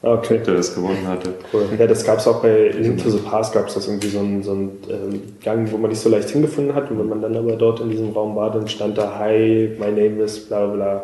Okay. 0.05 0.39
Der 0.45 0.53
das 0.53 0.75
gewonnen 0.75 1.07
hatte. 1.07 1.33
Cool. 1.51 1.63
Ja, 1.79 1.87
das 1.87 2.05
gab 2.05 2.19
es 2.19 2.27
auch 2.27 2.41
bei 2.41 2.69
Link 2.69 3.01
to 3.01 3.09
the 3.09 3.17
Past, 3.17 3.53
gab 3.53 3.67
es 3.67 3.73
das 3.73 3.87
irgendwie 3.87 4.09
so 4.09 4.19
einen, 4.19 4.43
so 4.43 4.51
einen 4.51 4.77
ähm, 4.87 5.21
Gang, 5.43 5.71
wo 5.71 5.77
man 5.77 5.89
nicht 5.89 5.99
so 5.99 6.09
leicht 6.09 6.29
hingefunden 6.29 6.75
hat. 6.75 6.91
Und 6.91 6.99
wenn 6.99 7.09
man 7.09 7.21
dann 7.23 7.35
aber 7.35 7.55
dort 7.55 7.79
in 7.79 7.89
diesem 7.89 8.11
Raum 8.11 8.35
war, 8.35 8.51
dann 8.51 8.67
stand 8.67 8.97
da, 8.99 9.17
hi, 9.17 9.75
my 9.79 9.87
name 9.87 10.21
is 10.23 10.47
bla 10.47 10.67
bla 10.67 10.75
bla. 10.75 11.03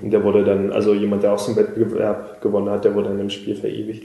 Und 0.00 0.10
der 0.10 0.24
wurde 0.24 0.42
dann, 0.42 0.72
also 0.72 0.94
jemand, 0.94 1.22
der 1.22 1.32
auch 1.32 1.38
so 1.38 1.48
einen 1.48 1.56
Wettbewerb 1.56 2.40
gewonnen 2.40 2.70
hat, 2.70 2.84
der 2.84 2.94
wurde 2.94 3.08
dann 3.08 3.20
im 3.20 3.28
Spiel 3.28 3.54
verewigt. 3.54 4.04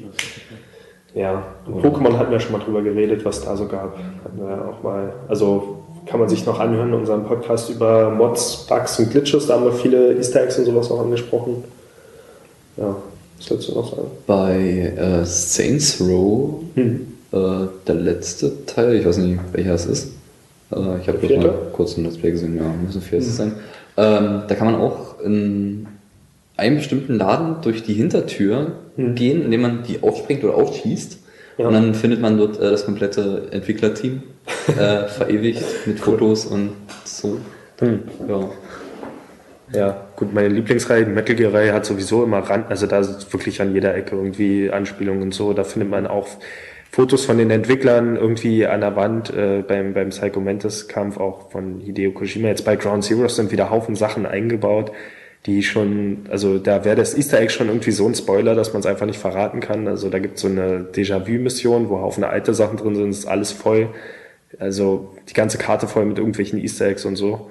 Ja, 1.14 1.44
und 1.66 1.86
Pokémon 1.86 2.18
hatten 2.18 2.32
wir 2.32 2.40
schon 2.40 2.54
mal 2.54 2.60
drüber 2.60 2.82
geredet, 2.82 3.24
was 3.24 3.42
da 3.46 3.56
so 3.56 3.68
gab. 3.68 3.98
Hatten 4.24 4.38
wir 4.38 4.70
auch 4.70 4.84
mal, 4.84 5.14
also 5.30 5.84
kann 6.08 6.20
man 6.20 6.28
sich 6.28 6.46
noch 6.46 6.60
anhören, 6.60 6.94
unseren 6.94 7.26
Podcast 7.26 7.70
über 7.70 8.10
Mods, 8.10 8.66
Bugs 8.68 9.00
und 9.00 9.12
Glitches, 9.12 9.48
da 9.48 9.54
haben 9.54 9.66
wir 9.66 9.72
viele 9.72 10.16
Easter 10.16 10.44
Eggs 10.44 10.58
und 10.58 10.66
sowas 10.66 10.92
auch 10.92 11.00
angesprochen. 11.00 11.64
Ja, 12.76 12.96
sollst 13.42 13.70
du 13.70 13.74
noch 13.76 13.90
sagen? 13.96 14.08
Bei 14.28 14.94
äh, 14.98 15.26
Saints 15.26 16.00
Row, 16.02 16.62
Hm. 16.76 17.08
äh, 17.32 17.38
der 17.88 17.96
letzte 17.96 18.66
Teil, 18.66 18.96
ich 18.96 19.06
weiß 19.06 19.18
nicht, 19.18 19.40
welcher 19.54 19.74
es 19.74 19.86
ist. 19.86 20.08
Äh, 20.72 21.00
ich 21.02 21.08
habe 21.08 21.18
bloß 21.18 21.38
mal 21.44 21.54
kurz 21.74 21.98
ein 21.98 22.04
Let's 22.06 22.18
Play 22.18 22.32
gesehen, 22.32 22.58
ja, 22.58 22.64
müssen 22.86 23.02
vier 23.02 23.22
sein. 23.22 23.54
Ähm, 23.98 24.44
da 24.48 24.56
kann 24.56 24.72
man 24.72 24.76
auch 24.82 25.20
in 25.22 25.88
einem 26.58 26.78
bestimmten 26.78 27.16
Laden 27.16 27.56
durch 27.62 27.84
die 27.84 27.94
Hintertür 27.94 28.74
Hm. 28.96 29.16
gehen, 29.16 29.44
indem 29.44 29.62
man 29.62 29.84
die 29.84 30.04
aufspringt 30.04 30.44
oder 30.44 30.56
aufschießt. 30.56 31.18
Ja. 31.58 31.68
Und 31.68 31.74
dann 31.74 31.94
findet 31.94 32.22
man 32.22 32.38
dort 32.38 32.58
äh, 32.60 32.72
das 32.72 32.86
komplette 32.86 33.44
Entwicklerteam 33.52 34.24
äh, 34.68 35.08
verewigt 35.08 35.64
mit 35.86 36.00
Fotos 36.00 36.46
und 36.46 36.72
so. 37.06 37.38
Hm. 37.80 38.00
Ja. 38.28 38.50
Ja, 39.74 40.08
gut, 40.18 40.34
meine 40.34 40.50
Lieblingsreihe, 40.50 41.06
Metal 41.06 41.36
Gear 41.36 41.54
Reihe, 41.54 41.74
hat 41.74 41.86
sowieso 41.86 42.24
immer 42.24 42.40
Rand, 42.40 42.70
also 42.70 42.88
da 42.88 43.00
ist 43.00 43.32
wirklich 43.32 43.62
an 43.62 43.74
jeder 43.74 43.96
Ecke 43.96 44.16
irgendwie 44.16 44.70
Anspielungen 44.70 45.22
und 45.22 45.34
so. 45.34 45.54
Da 45.54 45.64
findet 45.64 45.90
man 45.90 46.08
auch 46.08 46.28
Fotos 46.92 47.24
von 47.24 47.38
den 47.38 47.52
Entwicklern 47.52 48.18
irgendwie 48.18 48.68
an 48.68 48.82
der 48.82 48.98
Wand. 48.98 49.34
Äh, 49.34 49.64
beim, 49.66 49.94
beim 49.94 50.10
Psycho 50.10 50.42
Mantis 50.42 50.90
Kampf 50.90 51.18
auch 51.18 51.50
von 51.50 51.80
Hideo 51.80 52.12
Kojima. 52.12 52.50
Jetzt 52.50 52.66
bei 52.66 52.76
Ground 52.76 53.06
Zero 53.06 53.30
sind 53.30 53.52
wieder 53.52 53.70
Haufen 53.70 53.96
Sachen 53.96 54.26
eingebaut, 54.26 54.92
die 55.46 55.64
schon, 55.64 56.26
also 56.30 56.58
da 56.58 56.84
wäre 56.84 56.98
das 56.98 57.18
Easter 57.18 57.40
Egg 57.40 57.54
schon 57.54 57.68
irgendwie 57.68 57.92
so 57.92 58.06
ein 58.06 58.14
Spoiler, 58.14 58.56
dass 58.56 58.74
man 58.74 58.82
es 58.82 58.86
einfach 58.86 59.06
nicht 59.06 59.20
verraten 59.20 59.62
kann. 59.62 59.88
Also 59.88 60.10
da 60.10 60.20
gibt 60.20 60.36
es 60.36 60.42
so 60.42 60.50
eine 60.50 60.86
Déjà-vu-Mission, 60.94 61.88
wo 61.88 62.02
Haufen 62.02 62.26
alte 62.26 62.54
Sachen 62.54 62.76
drin 62.76 62.96
sind, 62.96 63.10
ist 63.12 63.26
alles 63.26 63.54
voll. 63.54 63.88
Also 64.60 65.16
die 65.30 65.34
ganze 65.34 65.58
Karte 65.58 65.88
voll 65.88 66.06
mit 66.06 66.18
irgendwelchen 66.18 66.60
Easter 66.60 66.88
Eggs 66.88 67.06
und 67.06 67.16
so. 67.16 67.50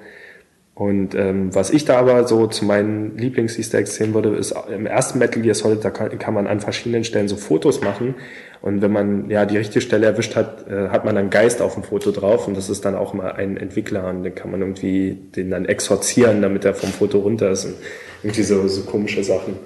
Und 0.81 1.13
ähm, 1.13 1.53
was 1.53 1.69
ich 1.69 1.85
da 1.85 1.99
aber 1.99 2.27
so 2.27 2.47
zu 2.47 2.65
meinen 2.65 3.15
Lieblings-Easter 3.15 3.77
Eggs 3.77 3.93
sehen 3.93 4.15
würde, 4.15 4.35
ist 4.35 4.55
im 4.67 4.87
ersten 4.87 5.19
Metal 5.19 5.39
Gear 5.39 5.53
Solid, 5.53 5.85
da 5.85 5.91
kann, 5.91 6.17
kann 6.17 6.33
man 6.33 6.47
an 6.47 6.59
verschiedenen 6.59 7.03
Stellen 7.03 7.27
so 7.27 7.35
Fotos 7.35 7.81
machen. 7.81 8.15
Und 8.63 8.81
wenn 8.81 8.91
man 8.91 9.29
ja 9.29 9.45
die 9.45 9.57
richtige 9.57 9.81
Stelle 9.81 10.07
erwischt 10.07 10.35
hat, 10.35 10.67
äh, 10.67 10.89
hat 10.89 11.05
man 11.05 11.15
einen 11.17 11.29
Geist 11.29 11.61
auf 11.61 11.75
dem 11.75 11.83
Foto 11.83 12.09
drauf 12.09 12.47
und 12.47 12.57
das 12.57 12.67
ist 12.71 12.83
dann 12.83 12.95
auch 12.95 13.13
mal 13.13 13.33
ein 13.33 13.57
Entwickler 13.57 14.09
und 14.09 14.23
dann 14.23 14.33
kann 14.33 14.49
man 14.49 14.61
irgendwie 14.61 15.19
den 15.35 15.51
dann 15.51 15.65
exorzieren, 15.65 16.41
damit 16.41 16.65
er 16.65 16.73
vom 16.73 16.89
Foto 16.89 17.19
runter 17.19 17.51
ist 17.51 17.65
und 17.65 17.75
irgendwie 18.23 18.41
so, 18.41 18.67
so 18.67 18.81
komische 18.81 19.23
Sachen. 19.23 19.57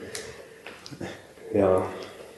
Ja. 1.54 1.78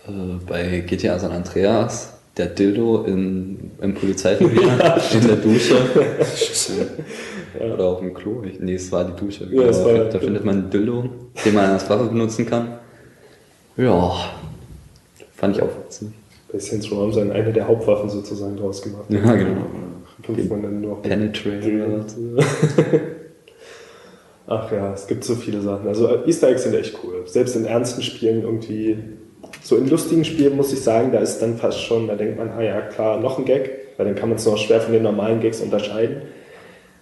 Äh, 0.08 0.12
bei 0.48 0.84
GTA 0.86 1.18
San 1.18 1.32
Andreas 1.32 2.14
der 2.38 2.46
Dildo 2.46 3.06
in, 3.06 3.72
im 3.82 3.96
Polizeirevier 3.96 4.62
ja. 4.62 5.02
in 5.14 5.28
der 5.28 5.38
Dusche. 5.38 5.78
ja. 7.60 7.74
Oder 7.74 7.86
auf 7.86 8.00
dem 8.00 8.14
Klo. 8.14 8.44
Nee, 8.60 8.74
es 8.76 8.92
war 8.92 9.04
die 9.06 9.14
Dusche. 9.20 9.48
Ja, 9.52 9.64
da, 9.64 9.86
war 9.86 10.06
da 10.06 10.20
findet 10.20 10.46
man 10.46 10.56
einen 10.56 10.70
Dildo, 10.70 11.10
den 11.46 11.54
man 11.54 11.72
als 11.72 11.90
Waffe 11.90 12.06
benutzen 12.06 12.46
kann. 12.46 12.80
Ja, 13.76 14.14
fand 15.36 15.56
ich 15.56 15.62
auch 15.62 15.70
witzig. 15.86 16.10
Bei 16.52 16.60
Saints 16.60 16.92
Row 16.92 17.02
haben 17.02 17.14
sie 17.14 17.22
eine 17.22 17.54
der 17.54 17.68
Hauptwaffen 17.68 18.10
sozusagen 18.10 18.58
draus 18.58 18.82
gemacht. 18.82 19.06
Ja, 19.10 19.36
genau. 19.36 19.62
Kämpft 20.24 20.50
man 20.50 20.64
dann 20.64 20.82
nur 20.82 21.02
Penetrator. 21.02 22.06
Ach 24.48 24.72
ja, 24.72 24.94
es 24.94 25.08
gibt 25.08 25.26
so 25.26 25.36
viele 25.36 25.62
Sachen. 25.62 25.88
Also 25.88 26.26
Easter 26.26 26.50
Eggs 26.50 26.64
sind 26.64 26.74
echt 26.74 26.98
cool. 27.04 27.24
Selbst 27.26 27.56
in 27.56 27.66
ernsten 27.66 28.02
Spielen 28.02 28.44
irgendwie 28.44 28.98
so 29.62 29.76
in 29.76 29.90
lustigen 29.90 30.24
Spielen 30.24 30.56
muss 30.56 30.72
ich 30.72 30.82
sagen, 30.82 31.12
da 31.12 31.20
ist 31.20 31.40
dann 31.40 31.58
fast 31.58 31.82
schon, 31.82 32.08
da 32.08 32.16
denkt 32.16 32.38
man, 32.38 32.50
ah 32.52 32.62
ja, 32.62 32.82
klar, 32.82 33.20
noch 33.20 33.38
ein 33.38 33.46
Gag, 33.46 33.70
weil 33.98 34.06
dann 34.06 34.16
kann 34.16 34.30
man 34.30 34.38
es 34.38 34.46
noch 34.46 34.58
schwer 34.58 34.80
von 34.80 34.94
den 34.94 35.04
normalen 35.04 35.42
Gags 35.42 35.60
unterscheiden. 35.62 36.22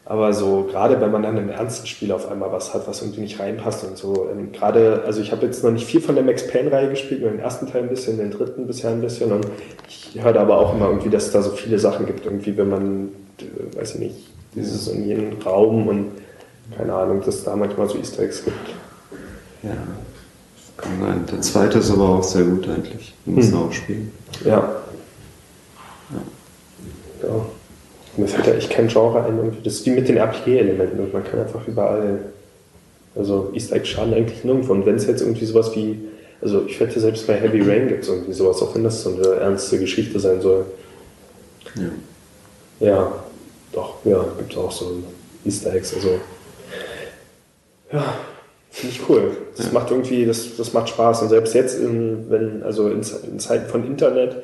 Aber 0.08 0.34
so, 0.34 0.68
gerade 0.70 1.02
wenn 1.02 1.12
man 1.12 1.24
dann 1.24 1.36
im 1.36 1.50
ernsten 1.50 1.88
Spiel 1.88 2.12
auf 2.12 2.30
einmal 2.30 2.52
was 2.52 2.76
hat, 2.76 2.88
was 2.88 3.02
irgendwie 3.02 3.22
nicht 3.22 3.40
reinpasst 3.40 3.84
und 3.86 3.98
so. 3.98 4.30
Ähm, 4.32 4.52
gerade, 4.52 5.02
also 5.04 5.20
ich 5.20 5.32
habe 5.32 5.48
jetzt 5.48 5.64
noch 5.64 5.72
nicht 5.72 5.88
viel 5.88 6.00
von 6.00 6.14
der 6.14 6.24
Max 6.24 6.48
Payne-Reihe 6.48 6.90
gespielt, 6.90 7.22
nur 7.22 7.32
den 7.32 7.40
ersten 7.40 7.66
Teil 7.66 7.84
ein 7.84 7.90
bisschen, 7.90 8.20
den 8.20 8.30
dritten 8.30 8.68
bisher 8.68 8.92
ein 8.92 9.02
bisschen. 9.02 9.32
Und 9.32 9.48
ich 9.90 10.12
höre 10.22 10.40
aber 10.40 10.60
auch 10.60 10.76
immer 10.76 10.90
irgendwie, 10.90 11.10
dass 11.10 11.26
es 11.26 11.32
da 11.32 11.42
so 11.42 11.50
viele 11.50 11.80
Sachen 11.80 12.06
gibt, 12.06 12.24
irgendwie, 12.26 12.56
wenn 12.56 12.70
man, 12.70 13.10
äh, 13.40 13.78
weiß 13.78 13.96
ich 13.96 14.00
nicht, 14.00 14.16
dieses 14.54 14.88
in 14.90 15.08
jedem 15.08 15.42
Raum 15.42 15.88
und 15.88 16.12
keine 16.78 16.94
Ahnung, 16.94 17.22
dass 17.22 17.36
es 17.36 17.44
da 17.44 17.56
manchmal 17.56 17.90
so 17.90 17.98
Easter 17.98 18.24
Eggs 18.24 18.44
gibt. 18.46 18.70
Ja. 19.64 19.72
Kann 20.78 20.92
sein. 21.02 21.26
Der 21.32 21.42
zweite 21.42 21.80
ist 21.80 21.90
aber 21.90 22.10
auch 22.10 22.24
sehr 22.24 22.44
gut 22.44 22.68
eigentlich. 22.70 23.14
Muss 23.26 23.48
hm. 23.48 23.58
auch 23.58 23.72
spielen. 23.72 24.12
Ja. 24.44 24.52
ja. 26.12 26.22
ja. 27.24 27.46
Mir 28.17 28.27
fällt 28.27 28.48
ja 28.48 28.53
echt 28.53 28.69
kein 28.69 28.88
Genre 28.88 29.24
ein. 29.24 29.38
Irgendwie. 29.38 29.63
Das 29.63 29.74
ist 29.75 29.86
wie 29.86 29.91
mit 29.91 30.07
den 30.07 30.17
RPG-Elementen. 30.17 31.12
Man 31.12 31.24
kann 31.24 31.39
einfach 31.39 31.67
überall. 31.67 32.19
Also 33.15 33.51
Easter 33.53 33.77
Egg 33.77 33.86
schaden 33.86 34.13
eigentlich 34.13 34.43
nirgendwo. 34.43 34.74
Und 34.74 34.86
wenn 34.86 34.95
es 34.95 35.07
jetzt 35.07 35.22
irgendwie 35.22 35.45
sowas 35.45 35.75
wie. 35.75 36.00
Also 36.41 36.65
ich 36.67 36.79
wette, 36.79 37.00
selbst 37.00 37.25
bei 37.27 37.36
Heavy 37.36 37.62
Rain 37.62 37.88
gibt 37.88 38.03
es 38.03 38.10
irgendwie 38.10 38.34
sowas, 38.34 38.62
auch 38.62 38.75
wenn 38.75 38.84
das 38.84 39.01
so 39.01 39.15
eine 39.15 39.39
ernste 39.39 39.79
Geschichte 39.79 40.19
sein 40.19 40.41
soll. 40.41 40.65
Ja. 41.75 42.88
Ja, 42.88 43.12
doch, 43.72 43.95
ja, 44.03 44.24
gibt 44.38 44.51
es 44.51 44.57
auch 44.57 44.72
so 44.72 44.98
Easter 45.45 45.74
Eggs. 45.74 45.93
Also. 45.95 46.19
Ja, 47.91 48.15
Finde 48.75 48.93
ich 48.93 49.07
cool. 49.07 49.38
Das 49.55 49.67
ja. 49.67 49.72
macht 49.72 49.89
irgendwie, 49.89 50.25
das, 50.25 50.57
das 50.57 50.74
macht 50.74 50.89
Spaß. 50.89 51.22
Und 51.22 51.29
selbst 51.29 51.55
jetzt, 51.55 51.79
in, 51.79 52.29
wenn, 52.29 52.62
also 52.62 52.89
in, 52.89 53.03
in 53.25 53.39
Zeiten 53.39 53.69
von 53.69 53.88
Internet, 53.88 54.43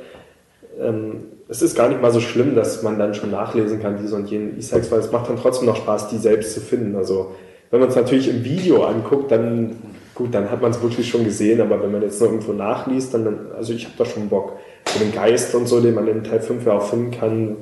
ähm, 0.82 1.24
es 1.48 1.62
ist 1.62 1.76
gar 1.76 1.90
nicht 1.90 2.02
mal 2.02 2.12
so 2.12 2.20
schlimm, 2.20 2.56
dass 2.56 2.82
man 2.82 2.98
dann 2.98 3.14
schon 3.14 3.32
nachlesen 3.32 3.82
kann, 3.82 3.98
diese 4.02 4.16
und 4.16 4.30
jene 4.30 4.56
Easter 4.58 4.78
Eggs, 4.78 4.92
weil 4.92 5.00
es 5.00 5.12
macht 5.12 5.30
dann 5.30 5.38
trotzdem 5.38 5.68
noch 5.68 5.76
Spaß, 5.76 6.08
die 6.08 6.18
selbst 6.18 6.54
zu 6.54 6.62
finden. 6.62 6.96
Also 6.96 7.36
wenn 7.72 7.80
man 7.80 7.90
es 7.90 7.96
natürlich 7.96 8.30
im 8.30 8.44
Video 8.44 8.84
anguckt, 8.84 9.32
dann 9.32 9.76
gut, 10.16 10.34
dann 10.34 10.52
hat 10.52 10.62
man 10.62 10.72
es 10.72 10.82
wirklich 10.82 11.10
schon 11.10 11.24
gesehen, 11.24 11.62
aber 11.62 11.82
wenn 11.82 11.92
man 11.92 12.02
jetzt 12.02 12.22
noch 12.22 12.28
irgendwo 12.28 12.54
nachliest, 12.54 13.14
dann, 13.14 13.52
also 13.56 13.74
ich 13.74 13.86
habe 13.86 13.96
da 13.98 14.06
schon 14.06 14.30
Bock. 14.30 14.54
Für 14.86 15.00
den 15.00 15.14
Geist 15.14 15.54
und 15.56 15.68
so, 15.68 15.80
den 15.80 15.94
man 15.94 16.08
in 16.08 16.24
Teil 16.24 16.42
5 16.42 16.66
ja 16.66 16.74
auch 16.74 16.90
finden 16.90 17.12
kann, 17.12 17.58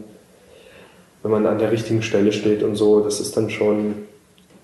wenn 1.21 1.31
man 1.31 1.45
an 1.45 1.59
der 1.59 1.71
richtigen 1.71 2.01
Stelle 2.01 2.31
steht 2.31 2.63
und 2.63 2.75
so, 2.75 3.01
das 3.01 3.19
ist 3.19 3.35
dann 3.35 3.49
schon, 3.49 3.95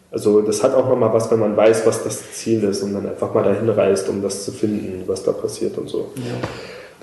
also 0.09 0.41
das 0.41 0.63
hat 0.63 0.73
auch 0.73 0.87
nochmal 0.87 1.13
was, 1.13 1.29
wenn 1.31 1.39
man 1.39 1.55
weiß, 1.57 1.85
was 1.85 2.03
das 2.03 2.31
Ziel 2.33 2.63
ist 2.63 2.81
und 2.81 2.93
dann 2.93 3.07
einfach 3.07 3.33
mal 3.33 3.43
dahin 3.43 3.69
reist, 3.69 4.07
um 4.09 4.21
das 4.21 4.45
zu 4.45 4.51
finden, 4.51 5.03
was 5.07 5.23
da 5.23 5.31
passiert 5.31 5.77
und 5.77 5.89
so. 5.89 6.11
Ja. 6.15 6.47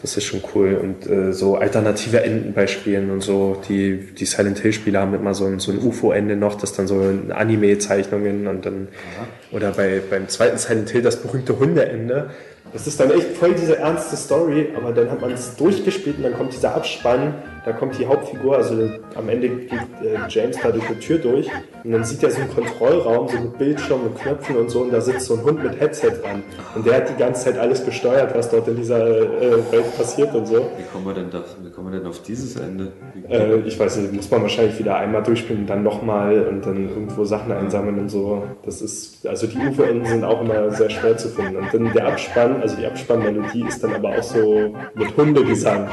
Das 0.02 0.16
ist 0.16 0.24
schon 0.24 0.42
cool. 0.54 0.74
Und 0.74 1.08
äh, 1.08 1.32
so 1.32 1.56
alternative 1.56 2.22
Enden 2.22 2.52
bei 2.52 2.66
Spielen 2.66 3.10
und 3.10 3.22
so, 3.22 3.62
die, 3.68 3.98
die 3.98 4.26
Silent 4.26 4.58
Hill-Spiele 4.58 4.98
haben 4.98 5.14
immer 5.14 5.32
so 5.32 5.46
ein, 5.46 5.60
so 5.60 5.70
ein 5.70 5.78
UFO-Ende 5.78 6.34
noch, 6.34 6.56
das 6.56 6.72
dann 6.72 6.88
so 6.88 7.00
Anime-Zeichnungen 7.30 8.48
und 8.48 8.66
dann, 8.66 8.88
ja. 9.16 9.56
oder 9.56 9.70
bei, 9.70 10.02
beim 10.10 10.28
zweiten 10.28 10.58
Silent 10.58 10.90
Hill 10.90 11.02
das 11.02 11.22
berühmte 11.22 11.56
Hundeende. 11.58 12.30
Das 12.72 12.86
ist 12.86 12.98
dann 12.98 13.12
echt 13.12 13.36
voll 13.36 13.54
diese 13.54 13.78
ernste 13.78 14.16
Story, 14.16 14.70
aber 14.76 14.92
dann 14.92 15.10
hat 15.10 15.20
man 15.20 15.30
es 15.32 15.54
durchgespielt 15.56 16.16
und 16.16 16.24
dann 16.24 16.34
kommt 16.34 16.52
dieser 16.52 16.74
Abspann 16.74 17.34
da 17.64 17.72
kommt 17.72 17.98
die 17.98 18.06
Hauptfigur, 18.06 18.56
also 18.56 18.90
am 19.14 19.28
Ende 19.28 19.48
geht 19.48 19.72
äh, 19.72 20.18
James 20.28 20.56
da 20.62 20.70
durch 20.70 20.86
die 20.86 20.98
Tür 20.98 21.18
durch 21.18 21.48
und 21.84 21.92
dann 21.92 22.04
sieht 22.04 22.22
er 22.22 22.30
so 22.30 22.40
einen 22.40 22.52
Kontrollraum, 22.52 23.28
so 23.28 23.38
mit 23.38 23.58
Bildschirm 23.58 24.02
und 24.02 24.18
Knöpfen 24.18 24.56
und 24.56 24.70
so 24.70 24.80
und 24.80 24.92
da 24.92 25.00
sitzt 25.00 25.26
so 25.26 25.34
ein 25.34 25.44
Hund 25.44 25.62
mit 25.62 25.80
Headset 25.80 26.10
dran 26.22 26.42
und 26.74 26.86
der 26.86 26.96
hat 26.96 27.08
die 27.08 27.16
ganze 27.16 27.44
Zeit 27.44 27.58
alles 27.58 27.84
gesteuert, 27.84 28.34
was 28.34 28.50
dort 28.50 28.66
in 28.68 28.76
dieser 28.76 29.06
äh, 29.06 29.72
Welt 29.72 29.96
passiert 29.96 30.34
und 30.34 30.46
so. 30.46 30.56
Wie 30.56 30.84
kommen 30.92 31.06
wir 31.06 31.14
denn, 31.14 31.30
da, 31.30 31.44
wie 31.62 31.70
kommen 31.70 31.92
wir 31.92 31.98
denn 31.98 32.08
auf 32.08 32.22
dieses 32.22 32.56
Ende? 32.56 32.92
Äh, 33.28 33.60
ich 33.60 33.78
weiß 33.78 33.96
nicht, 33.98 34.12
muss 34.12 34.30
man 34.30 34.42
wahrscheinlich 34.42 34.78
wieder 34.78 34.96
einmal 34.96 35.22
durchspielen 35.22 35.62
und 35.62 35.70
dann 35.70 35.82
nochmal 35.82 36.46
und 36.48 36.66
dann 36.66 36.88
irgendwo 36.88 37.24
Sachen 37.24 37.52
einsammeln 37.52 37.98
und 37.98 38.08
so. 38.08 38.42
Das 38.64 38.82
ist, 38.82 39.26
also 39.26 39.46
die 39.46 39.58
UFO-Enden 39.58 40.04
sind 40.04 40.24
auch 40.24 40.40
immer 40.40 40.70
sehr 40.72 40.90
schwer 40.90 41.16
zu 41.16 41.28
finden 41.28 41.56
und 41.56 41.72
dann 41.72 41.92
der 41.92 42.08
Abspann, 42.08 42.60
also 42.60 42.76
die 42.76 42.86
Abspannmelodie 42.86 43.64
ist 43.68 43.82
dann 43.84 43.94
aber 43.94 44.10
auch 44.10 44.22
so 44.22 44.74
mit 44.94 45.16
Hundegesang. 45.16 45.88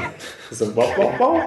So, 0.50 0.66
wow, 0.74 0.90
wow, 0.96 1.12
wow, 1.18 1.42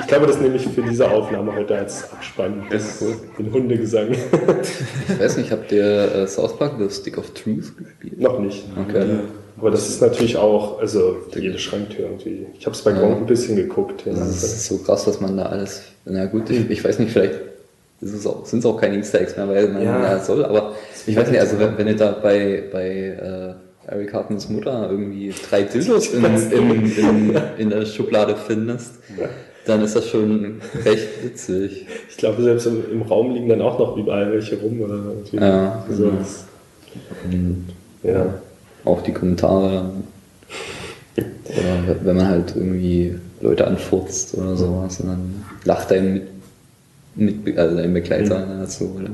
ich 0.00 0.06
glaube, 0.06 0.26
das 0.26 0.40
nehme 0.40 0.56
ich 0.56 0.66
für 0.68 0.82
diese 0.82 1.10
Aufnahme 1.10 1.54
heute 1.54 1.76
als 1.76 2.12
Abspann. 2.12 2.64
Das 2.70 2.82
ist 2.82 3.02
cool. 3.02 3.14
Den 3.38 3.52
Hundegesang. 3.52 4.12
ich 4.12 5.20
weiß 5.20 5.36
nicht, 5.36 5.50
habt 5.50 5.72
ihr 5.72 6.14
äh, 6.14 6.26
South 6.26 6.58
Park 6.58 6.74
The 6.78 6.90
Stick 6.90 7.18
of 7.18 7.30
Truth 7.30 7.76
gespielt? 7.76 8.20
Noch 8.20 8.38
nicht. 8.38 8.64
Okay. 8.88 9.08
Ja. 9.08 9.20
Aber 9.58 9.70
das 9.70 9.88
ist 9.88 10.00
natürlich 10.00 10.36
auch, 10.36 10.80
also 10.80 11.16
jede 11.34 11.58
Schranktür 11.58 12.06
irgendwie. 12.06 12.46
Ich 12.58 12.66
habe 12.66 12.74
es 12.74 12.82
bei 12.82 12.92
Gronk 12.92 13.12
ja. 13.12 13.16
ein 13.18 13.26
bisschen 13.26 13.56
geguckt. 13.56 14.02
Das 14.06 14.42
ist 14.42 14.66
so 14.66 14.78
krass, 14.78 15.04
dass 15.04 15.20
man 15.20 15.36
da 15.36 15.46
alles. 15.46 15.82
Na 16.04 16.26
gut, 16.26 16.50
ich, 16.50 16.68
ich 16.70 16.84
weiß 16.84 16.98
nicht, 16.98 17.12
vielleicht 17.12 17.38
sind 18.00 18.58
es 18.58 18.66
auch 18.66 18.80
keine 18.80 18.96
Easter 18.96 19.20
Eggs 19.20 19.36
mehr, 19.36 19.48
weil 19.48 19.68
man 19.68 19.84
ja, 19.84 20.02
ja 20.02 20.18
soll, 20.18 20.44
aber 20.44 20.72
ich 21.06 21.14
weiß 21.14 21.30
nicht, 21.30 21.40
also 21.40 21.58
wenn, 21.58 21.78
wenn 21.78 21.86
ihr 21.86 21.96
da 21.96 22.10
bei, 22.10 22.64
bei 22.72 22.88
äh, 22.88 23.54
Eric 23.86 24.12
Hartmans 24.12 24.48
Mutter 24.48 24.88
irgendwie 24.90 25.34
drei 25.48 25.62
Dildos 25.62 26.08
in, 26.14 26.24
in, 26.24 26.96
in, 26.96 27.40
in 27.58 27.70
der 27.70 27.84
Schublade 27.84 28.36
findest, 28.36 28.94
dann 29.66 29.82
ist 29.82 29.96
das 29.96 30.08
schon 30.08 30.60
recht 30.84 31.24
witzig. 31.24 31.86
Ich 32.08 32.16
glaube, 32.16 32.42
selbst 32.42 32.66
im, 32.66 32.82
im, 32.92 33.02
Raum 33.02 33.34
liegen 33.34 33.48
dann 33.48 33.60
auch 33.60 33.78
noch 33.78 33.96
überall 33.96 34.32
welche 34.32 34.60
rum 34.60 34.80
oder 34.80 34.94
irgendwie. 34.94 35.36
Ja, 35.36 35.84
so. 35.90 36.12
Und, 37.24 37.66
ja. 38.02 38.34
Auch 38.84 39.02
die 39.02 39.12
Kommentare. 39.12 39.90
Oder 41.16 41.96
wenn 42.02 42.16
man 42.16 42.28
halt 42.28 42.54
irgendwie 42.56 43.16
Leute 43.40 43.66
anfurzt 43.66 44.36
oder 44.36 44.56
sowas 44.56 45.00
und 45.00 45.08
dann 45.08 45.44
lacht 45.64 45.92
ein 45.92 46.22
mit, 47.14 47.44
mit 47.44 47.58
also 47.58 47.76
dein 47.76 47.92
Begleiter 47.92 48.46
mhm. 48.46 48.60
dazu, 48.60 48.96
oder? 48.98 49.10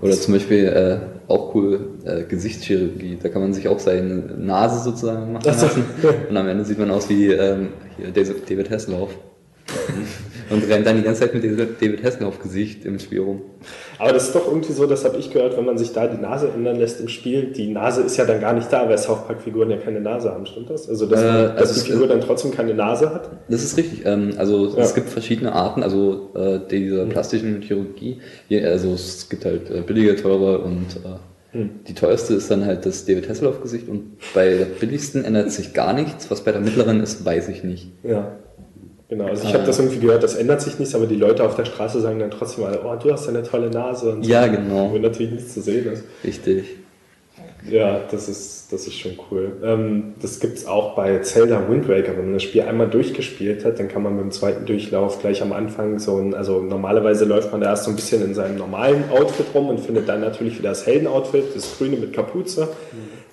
Oder 0.00 0.12
zum 0.14 0.34
Beispiel 0.34 0.64
äh, 0.66 1.13
auch 1.28 1.54
cool 1.54 1.98
äh, 2.04 2.24
Gesichtschirurgie. 2.24 3.18
Da 3.22 3.28
kann 3.28 3.42
man 3.42 3.54
sich 3.54 3.68
auch 3.68 3.78
seine 3.78 4.14
Nase 4.14 4.82
sozusagen 4.82 5.32
machen 5.32 5.44
lassen. 5.46 5.84
Und 6.28 6.36
am 6.36 6.48
Ende 6.48 6.64
sieht 6.64 6.78
man 6.78 6.90
aus 6.90 7.08
wie 7.08 7.28
ähm, 7.28 7.68
hier 7.96 8.10
David 8.10 8.70
Hasselhoff. 8.70 9.10
und 10.50 10.68
rennt 10.68 10.86
dann 10.86 10.96
die 10.96 11.02
ganze 11.02 11.22
Zeit 11.22 11.34
mit 11.34 11.44
David 11.44 12.02
Hasselhoff 12.04 12.40
Gesicht 12.40 12.84
im 12.84 12.98
Spiel 12.98 13.20
rum. 13.20 13.42
Aber 13.98 14.12
das 14.12 14.24
ist 14.24 14.34
doch 14.34 14.46
irgendwie 14.46 14.72
so, 14.72 14.86
das 14.86 15.04
habe 15.04 15.16
ich 15.18 15.30
gehört, 15.30 15.56
wenn 15.56 15.64
man 15.64 15.78
sich 15.78 15.92
da 15.92 16.06
die 16.06 16.20
Nase 16.20 16.48
ändern 16.54 16.76
lässt 16.76 17.00
im 17.00 17.08
Spiel, 17.08 17.52
die 17.52 17.68
Nase 17.72 18.02
ist 18.02 18.16
ja 18.16 18.24
dann 18.24 18.40
gar 18.40 18.52
nicht 18.52 18.72
da, 18.72 18.88
weil 18.88 18.98
South 18.98 19.26
Park-Figuren 19.26 19.70
ja 19.70 19.76
keine 19.76 20.00
Nase 20.00 20.30
haben, 20.32 20.44
stimmt 20.46 20.70
das? 20.70 20.88
Also, 20.88 21.06
dass, 21.06 21.20
Äh, 21.20 21.24
dass 21.24 21.56
also 21.56 21.74
die 21.74 21.80
es- 21.80 21.86
Figur 21.86 22.06
dann 22.08 22.20
trotzdem 22.20 22.50
keine 22.50 22.74
Nase 22.74 23.14
hat? 23.14 23.30
Das 23.48 23.62
ist 23.62 23.76
richtig. 23.76 24.02
Ähm, 24.04 24.32
also 24.36 24.68
Ja. 24.76 24.82
es 24.82 24.94
gibt 24.94 25.08
verschiedene 25.08 25.52
Arten, 25.52 25.82
also 25.82 26.30
äh, 26.34 26.58
dieser 26.70 27.06
plastischen 27.06 27.62
Chirurgie. 27.62 28.20
Also 28.50 28.92
es 28.94 29.28
gibt 29.28 29.44
halt 29.44 29.70
äh, 29.70 29.80
billige, 29.82 30.16
teure 30.16 30.58
und 30.58 30.86
äh, 31.04 31.56
Hm. 31.56 31.70
die 31.86 31.94
teuerste 31.94 32.34
ist 32.34 32.50
dann 32.50 32.66
halt 32.66 32.84
das 32.84 33.04
David 33.06 33.28
Hasselhoff 33.28 33.62
Gesicht 33.62 33.88
und 33.88 34.16
bei 34.34 34.48
der 34.56 34.64
billigsten 34.64 35.24
ändert 35.24 35.52
sich 35.52 35.72
gar 35.72 35.92
nichts. 35.92 36.28
Was 36.28 36.40
bei 36.42 36.50
der 36.50 36.60
mittleren 36.60 37.00
ist, 37.00 37.24
weiß 37.24 37.48
ich 37.48 37.62
nicht. 37.62 37.92
Ja. 38.02 38.32
Genau, 39.08 39.26
also 39.26 39.46
ich 39.46 39.52
habe 39.52 39.64
das 39.64 39.78
irgendwie 39.78 39.98
gehört, 39.98 40.22
das 40.22 40.34
ändert 40.34 40.62
sich 40.62 40.78
nichts, 40.78 40.94
aber 40.94 41.06
die 41.06 41.16
Leute 41.16 41.44
auf 41.44 41.56
der 41.56 41.66
Straße 41.66 42.00
sagen 42.00 42.18
dann 42.18 42.30
trotzdem 42.30 42.64
alle, 42.64 42.80
oh, 42.84 42.94
du 42.96 43.12
hast 43.12 43.28
eine 43.28 43.42
tolle 43.42 43.70
Nase. 43.70 44.10
Und 44.12 44.24
so. 44.24 44.30
Ja, 44.30 44.46
genau. 44.46 44.90
Wo 44.92 44.98
natürlich 44.98 45.32
nichts 45.32 45.54
zu 45.54 45.60
sehen 45.60 45.92
ist. 45.92 46.04
Richtig. 46.24 46.64
Ja, 47.70 48.00
das 48.10 48.28
ist, 48.28 48.72
das 48.72 48.86
ist 48.86 48.94
schon 48.94 49.12
cool. 49.30 49.52
Ähm, 49.62 50.14
das 50.20 50.38
gibt's 50.38 50.66
auch 50.66 50.94
bei 50.94 51.18
Zelda 51.20 51.68
Wind 51.68 51.88
Waker. 51.88 52.16
Wenn 52.16 52.26
man 52.26 52.34
das 52.34 52.42
Spiel 52.42 52.62
einmal 52.62 52.88
durchgespielt 52.88 53.64
hat, 53.64 53.78
dann 53.78 53.88
kann 53.88 54.02
man 54.02 54.16
mit 54.16 54.24
dem 54.24 54.30
zweiten 54.32 54.66
Durchlauf 54.66 55.20
gleich 55.20 55.40
am 55.42 55.52
Anfang 55.52 55.98
so 55.98 56.18
ein, 56.18 56.34
also 56.34 56.60
normalerweise 56.60 57.24
läuft 57.24 57.52
man 57.52 57.62
da 57.62 57.70
erst 57.70 57.84
so 57.84 57.90
ein 57.90 57.96
bisschen 57.96 58.22
in 58.22 58.34
seinem 58.34 58.58
normalen 58.58 59.04
Outfit 59.10 59.46
rum 59.54 59.68
und 59.68 59.80
findet 59.80 60.08
dann 60.08 60.20
natürlich 60.20 60.58
wieder 60.58 60.70
das 60.70 60.86
Heldenoutfit, 60.86 61.56
das 61.56 61.78
grüne 61.78 61.96
mit 61.96 62.12
Kapuze. 62.12 62.68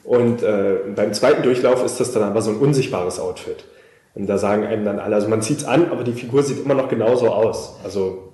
Und 0.03 0.43
äh, 0.43 0.75
beim 0.95 1.13
zweiten 1.13 1.43
Durchlauf 1.43 1.83
ist 1.83 1.99
das 1.99 2.11
dann 2.13 2.23
aber 2.23 2.41
so 2.41 2.51
ein 2.51 2.57
unsichtbares 2.57 3.19
Outfit. 3.19 3.65
Und 4.13 4.27
da 4.27 4.37
sagen 4.37 4.65
einem 4.65 4.83
dann 4.83 4.99
alle, 4.99 5.15
also 5.15 5.29
man 5.29 5.41
zieht's 5.41 5.63
an, 5.63 5.89
aber 5.91 6.03
die 6.03 6.13
Figur 6.13 6.43
sieht 6.43 6.63
immer 6.63 6.73
noch 6.73 6.89
genauso 6.89 7.29
aus. 7.29 7.75
Also 7.83 8.31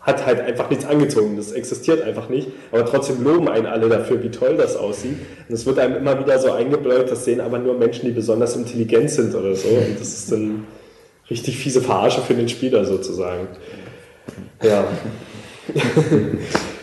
hat 0.00 0.26
halt 0.26 0.40
einfach 0.40 0.68
nichts 0.68 0.84
angezogen. 0.84 1.36
Das 1.36 1.52
existiert 1.52 2.02
einfach 2.02 2.28
nicht. 2.28 2.48
Aber 2.72 2.84
trotzdem 2.84 3.22
loben 3.22 3.48
einen 3.48 3.66
alle 3.66 3.88
dafür, 3.88 4.22
wie 4.22 4.30
toll 4.30 4.56
das 4.56 4.76
aussieht. 4.76 5.16
Und 5.48 5.54
es 5.54 5.64
wird 5.64 5.78
einem 5.78 5.96
immer 5.96 6.18
wieder 6.18 6.38
so 6.38 6.50
eingebläut, 6.50 7.10
das 7.10 7.24
sehen 7.24 7.40
aber 7.40 7.58
nur 7.58 7.78
Menschen, 7.78 8.06
die 8.06 8.12
besonders 8.12 8.56
intelligent 8.56 9.10
sind 9.10 9.34
oder 9.34 9.54
so. 9.54 9.68
Und 9.68 10.00
das 10.00 10.08
ist 10.08 10.32
dann 10.32 10.66
richtig 11.30 11.56
fiese 11.56 11.80
Verarsche 11.80 12.20
für 12.20 12.34
den 12.34 12.48
Spieler 12.48 12.84
sozusagen. 12.84 13.46
Ja. 14.60 14.84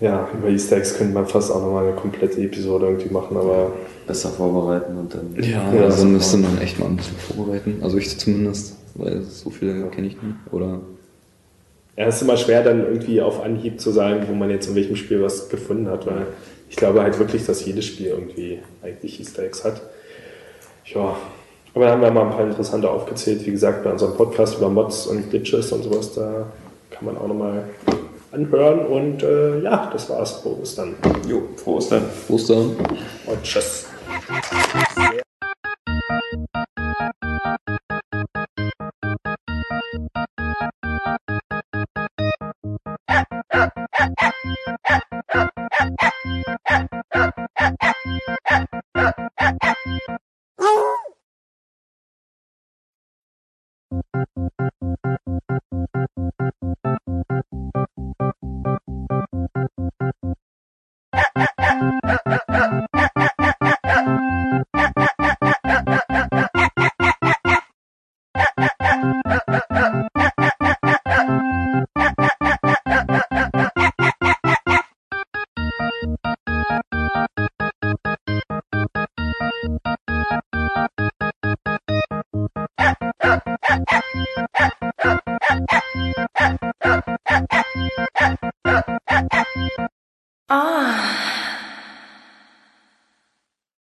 ja, 0.00 0.28
über 0.36 0.48
Easter 0.48 0.76
Eggs 0.76 0.96
könnte 0.96 1.14
man 1.14 1.26
fast 1.26 1.50
auch 1.50 1.60
nochmal 1.62 1.86
eine 1.86 1.96
komplette 1.96 2.40
Episode 2.42 2.86
irgendwie 2.86 3.12
machen, 3.12 3.36
aber 3.36 3.72
Besser 4.06 4.28
vorbereiten 4.30 4.96
und 4.98 5.12
dann. 5.14 5.34
Ja, 5.42 5.72
Ja, 5.74 5.84
also 5.84 5.98
super. 5.98 6.10
müsste 6.10 6.36
man 6.36 6.58
echt 6.60 6.78
mal 6.78 6.86
ein 6.86 6.96
bisschen 6.96 7.16
vorbereiten. 7.16 7.78
Also 7.82 7.98
ich 7.98 8.16
zumindest, 8.18 8.76
weil 8.94 9.22
so 9.22 9.50
viele 9.50 9.86
kenne 9.88 10.06
ich 10.08 10.14
nicht. 10.14 10.34
Oder 10.52 10.80
Ja, 11.96 12.06
es 12.06 12.16
ist 12.16 12.22
immer 12.22 12.36
schwer, 12.36 12.62
dann 12.62 12.84
irgendwie 12.84 13.20
auf 13.20 13.42
Anhieb 13.42 13.80
zu 13.80 13.90
sagen, 13.90 14.26
wo 14.28 14.34
man 14.34 14.50
jetzt 14.50 14.68
in 14.68 14.74
welchem 14.76 14.94
Spiel 14.96 15.22
was 15.22 15.48
gefunden 15.48 15.88
hat, 15.88 16.06
weil 16.06 16.26
ich 16.70 16.76
glaube 16.76 17.02
halt 17.02 17.18
wirklich, 17.18 17.46
dass 17.46 17.64
jedes 17.64 17.84
Spiel 17.86 18.08
irgendwie 18.08 18.60
eigentlich 18.82 19.18
Easter 19.18 19.42
Eggs 19.42 19.64
hat. 19.64 19.80
Ja, 20.84 21.16
aber 21.74 21.84
da 21.86 21.90
haben 21.92 22.02
wir 22.02 22.10
mal 22.12 22.22
ein 22.26 22.30
paar 22.30 22.46
interessante 22.46 22.88
aufgezählt. 22.88 23.44
Wie 23.44 23.50
gesagt, 23.50 23.82
bei 23.82 23.90
unserem 23.90 24.14
Podcast 24.14 24.58
über 24.58 24.68
Mods 24.68 25.06
und 25.08 25.28
Glitches 25.30 25.72
und 25.72 25.82
sowas, 25.82 26.12
da 26.14 26.46
kann 26.90 27.06
man 27.06 27.16
auch 27.18 27.26
nochmal 27.26 27.64
anhören. 28.36 28.86
Und 28.86 29.22
äh, 29.22 29.60
ja, 29.60 29.90
das 29.92 30.08
war's. 30.10 30.42
Bis 30.60 30.74
dann. 30.74 30.94
Jo, 31.28 31.42
frohes 31.56 31.88
dann. 31.88 32.04
Ostern. 32.28 32.76
Und 33.26 33.42
tschüss. 33.42 33.86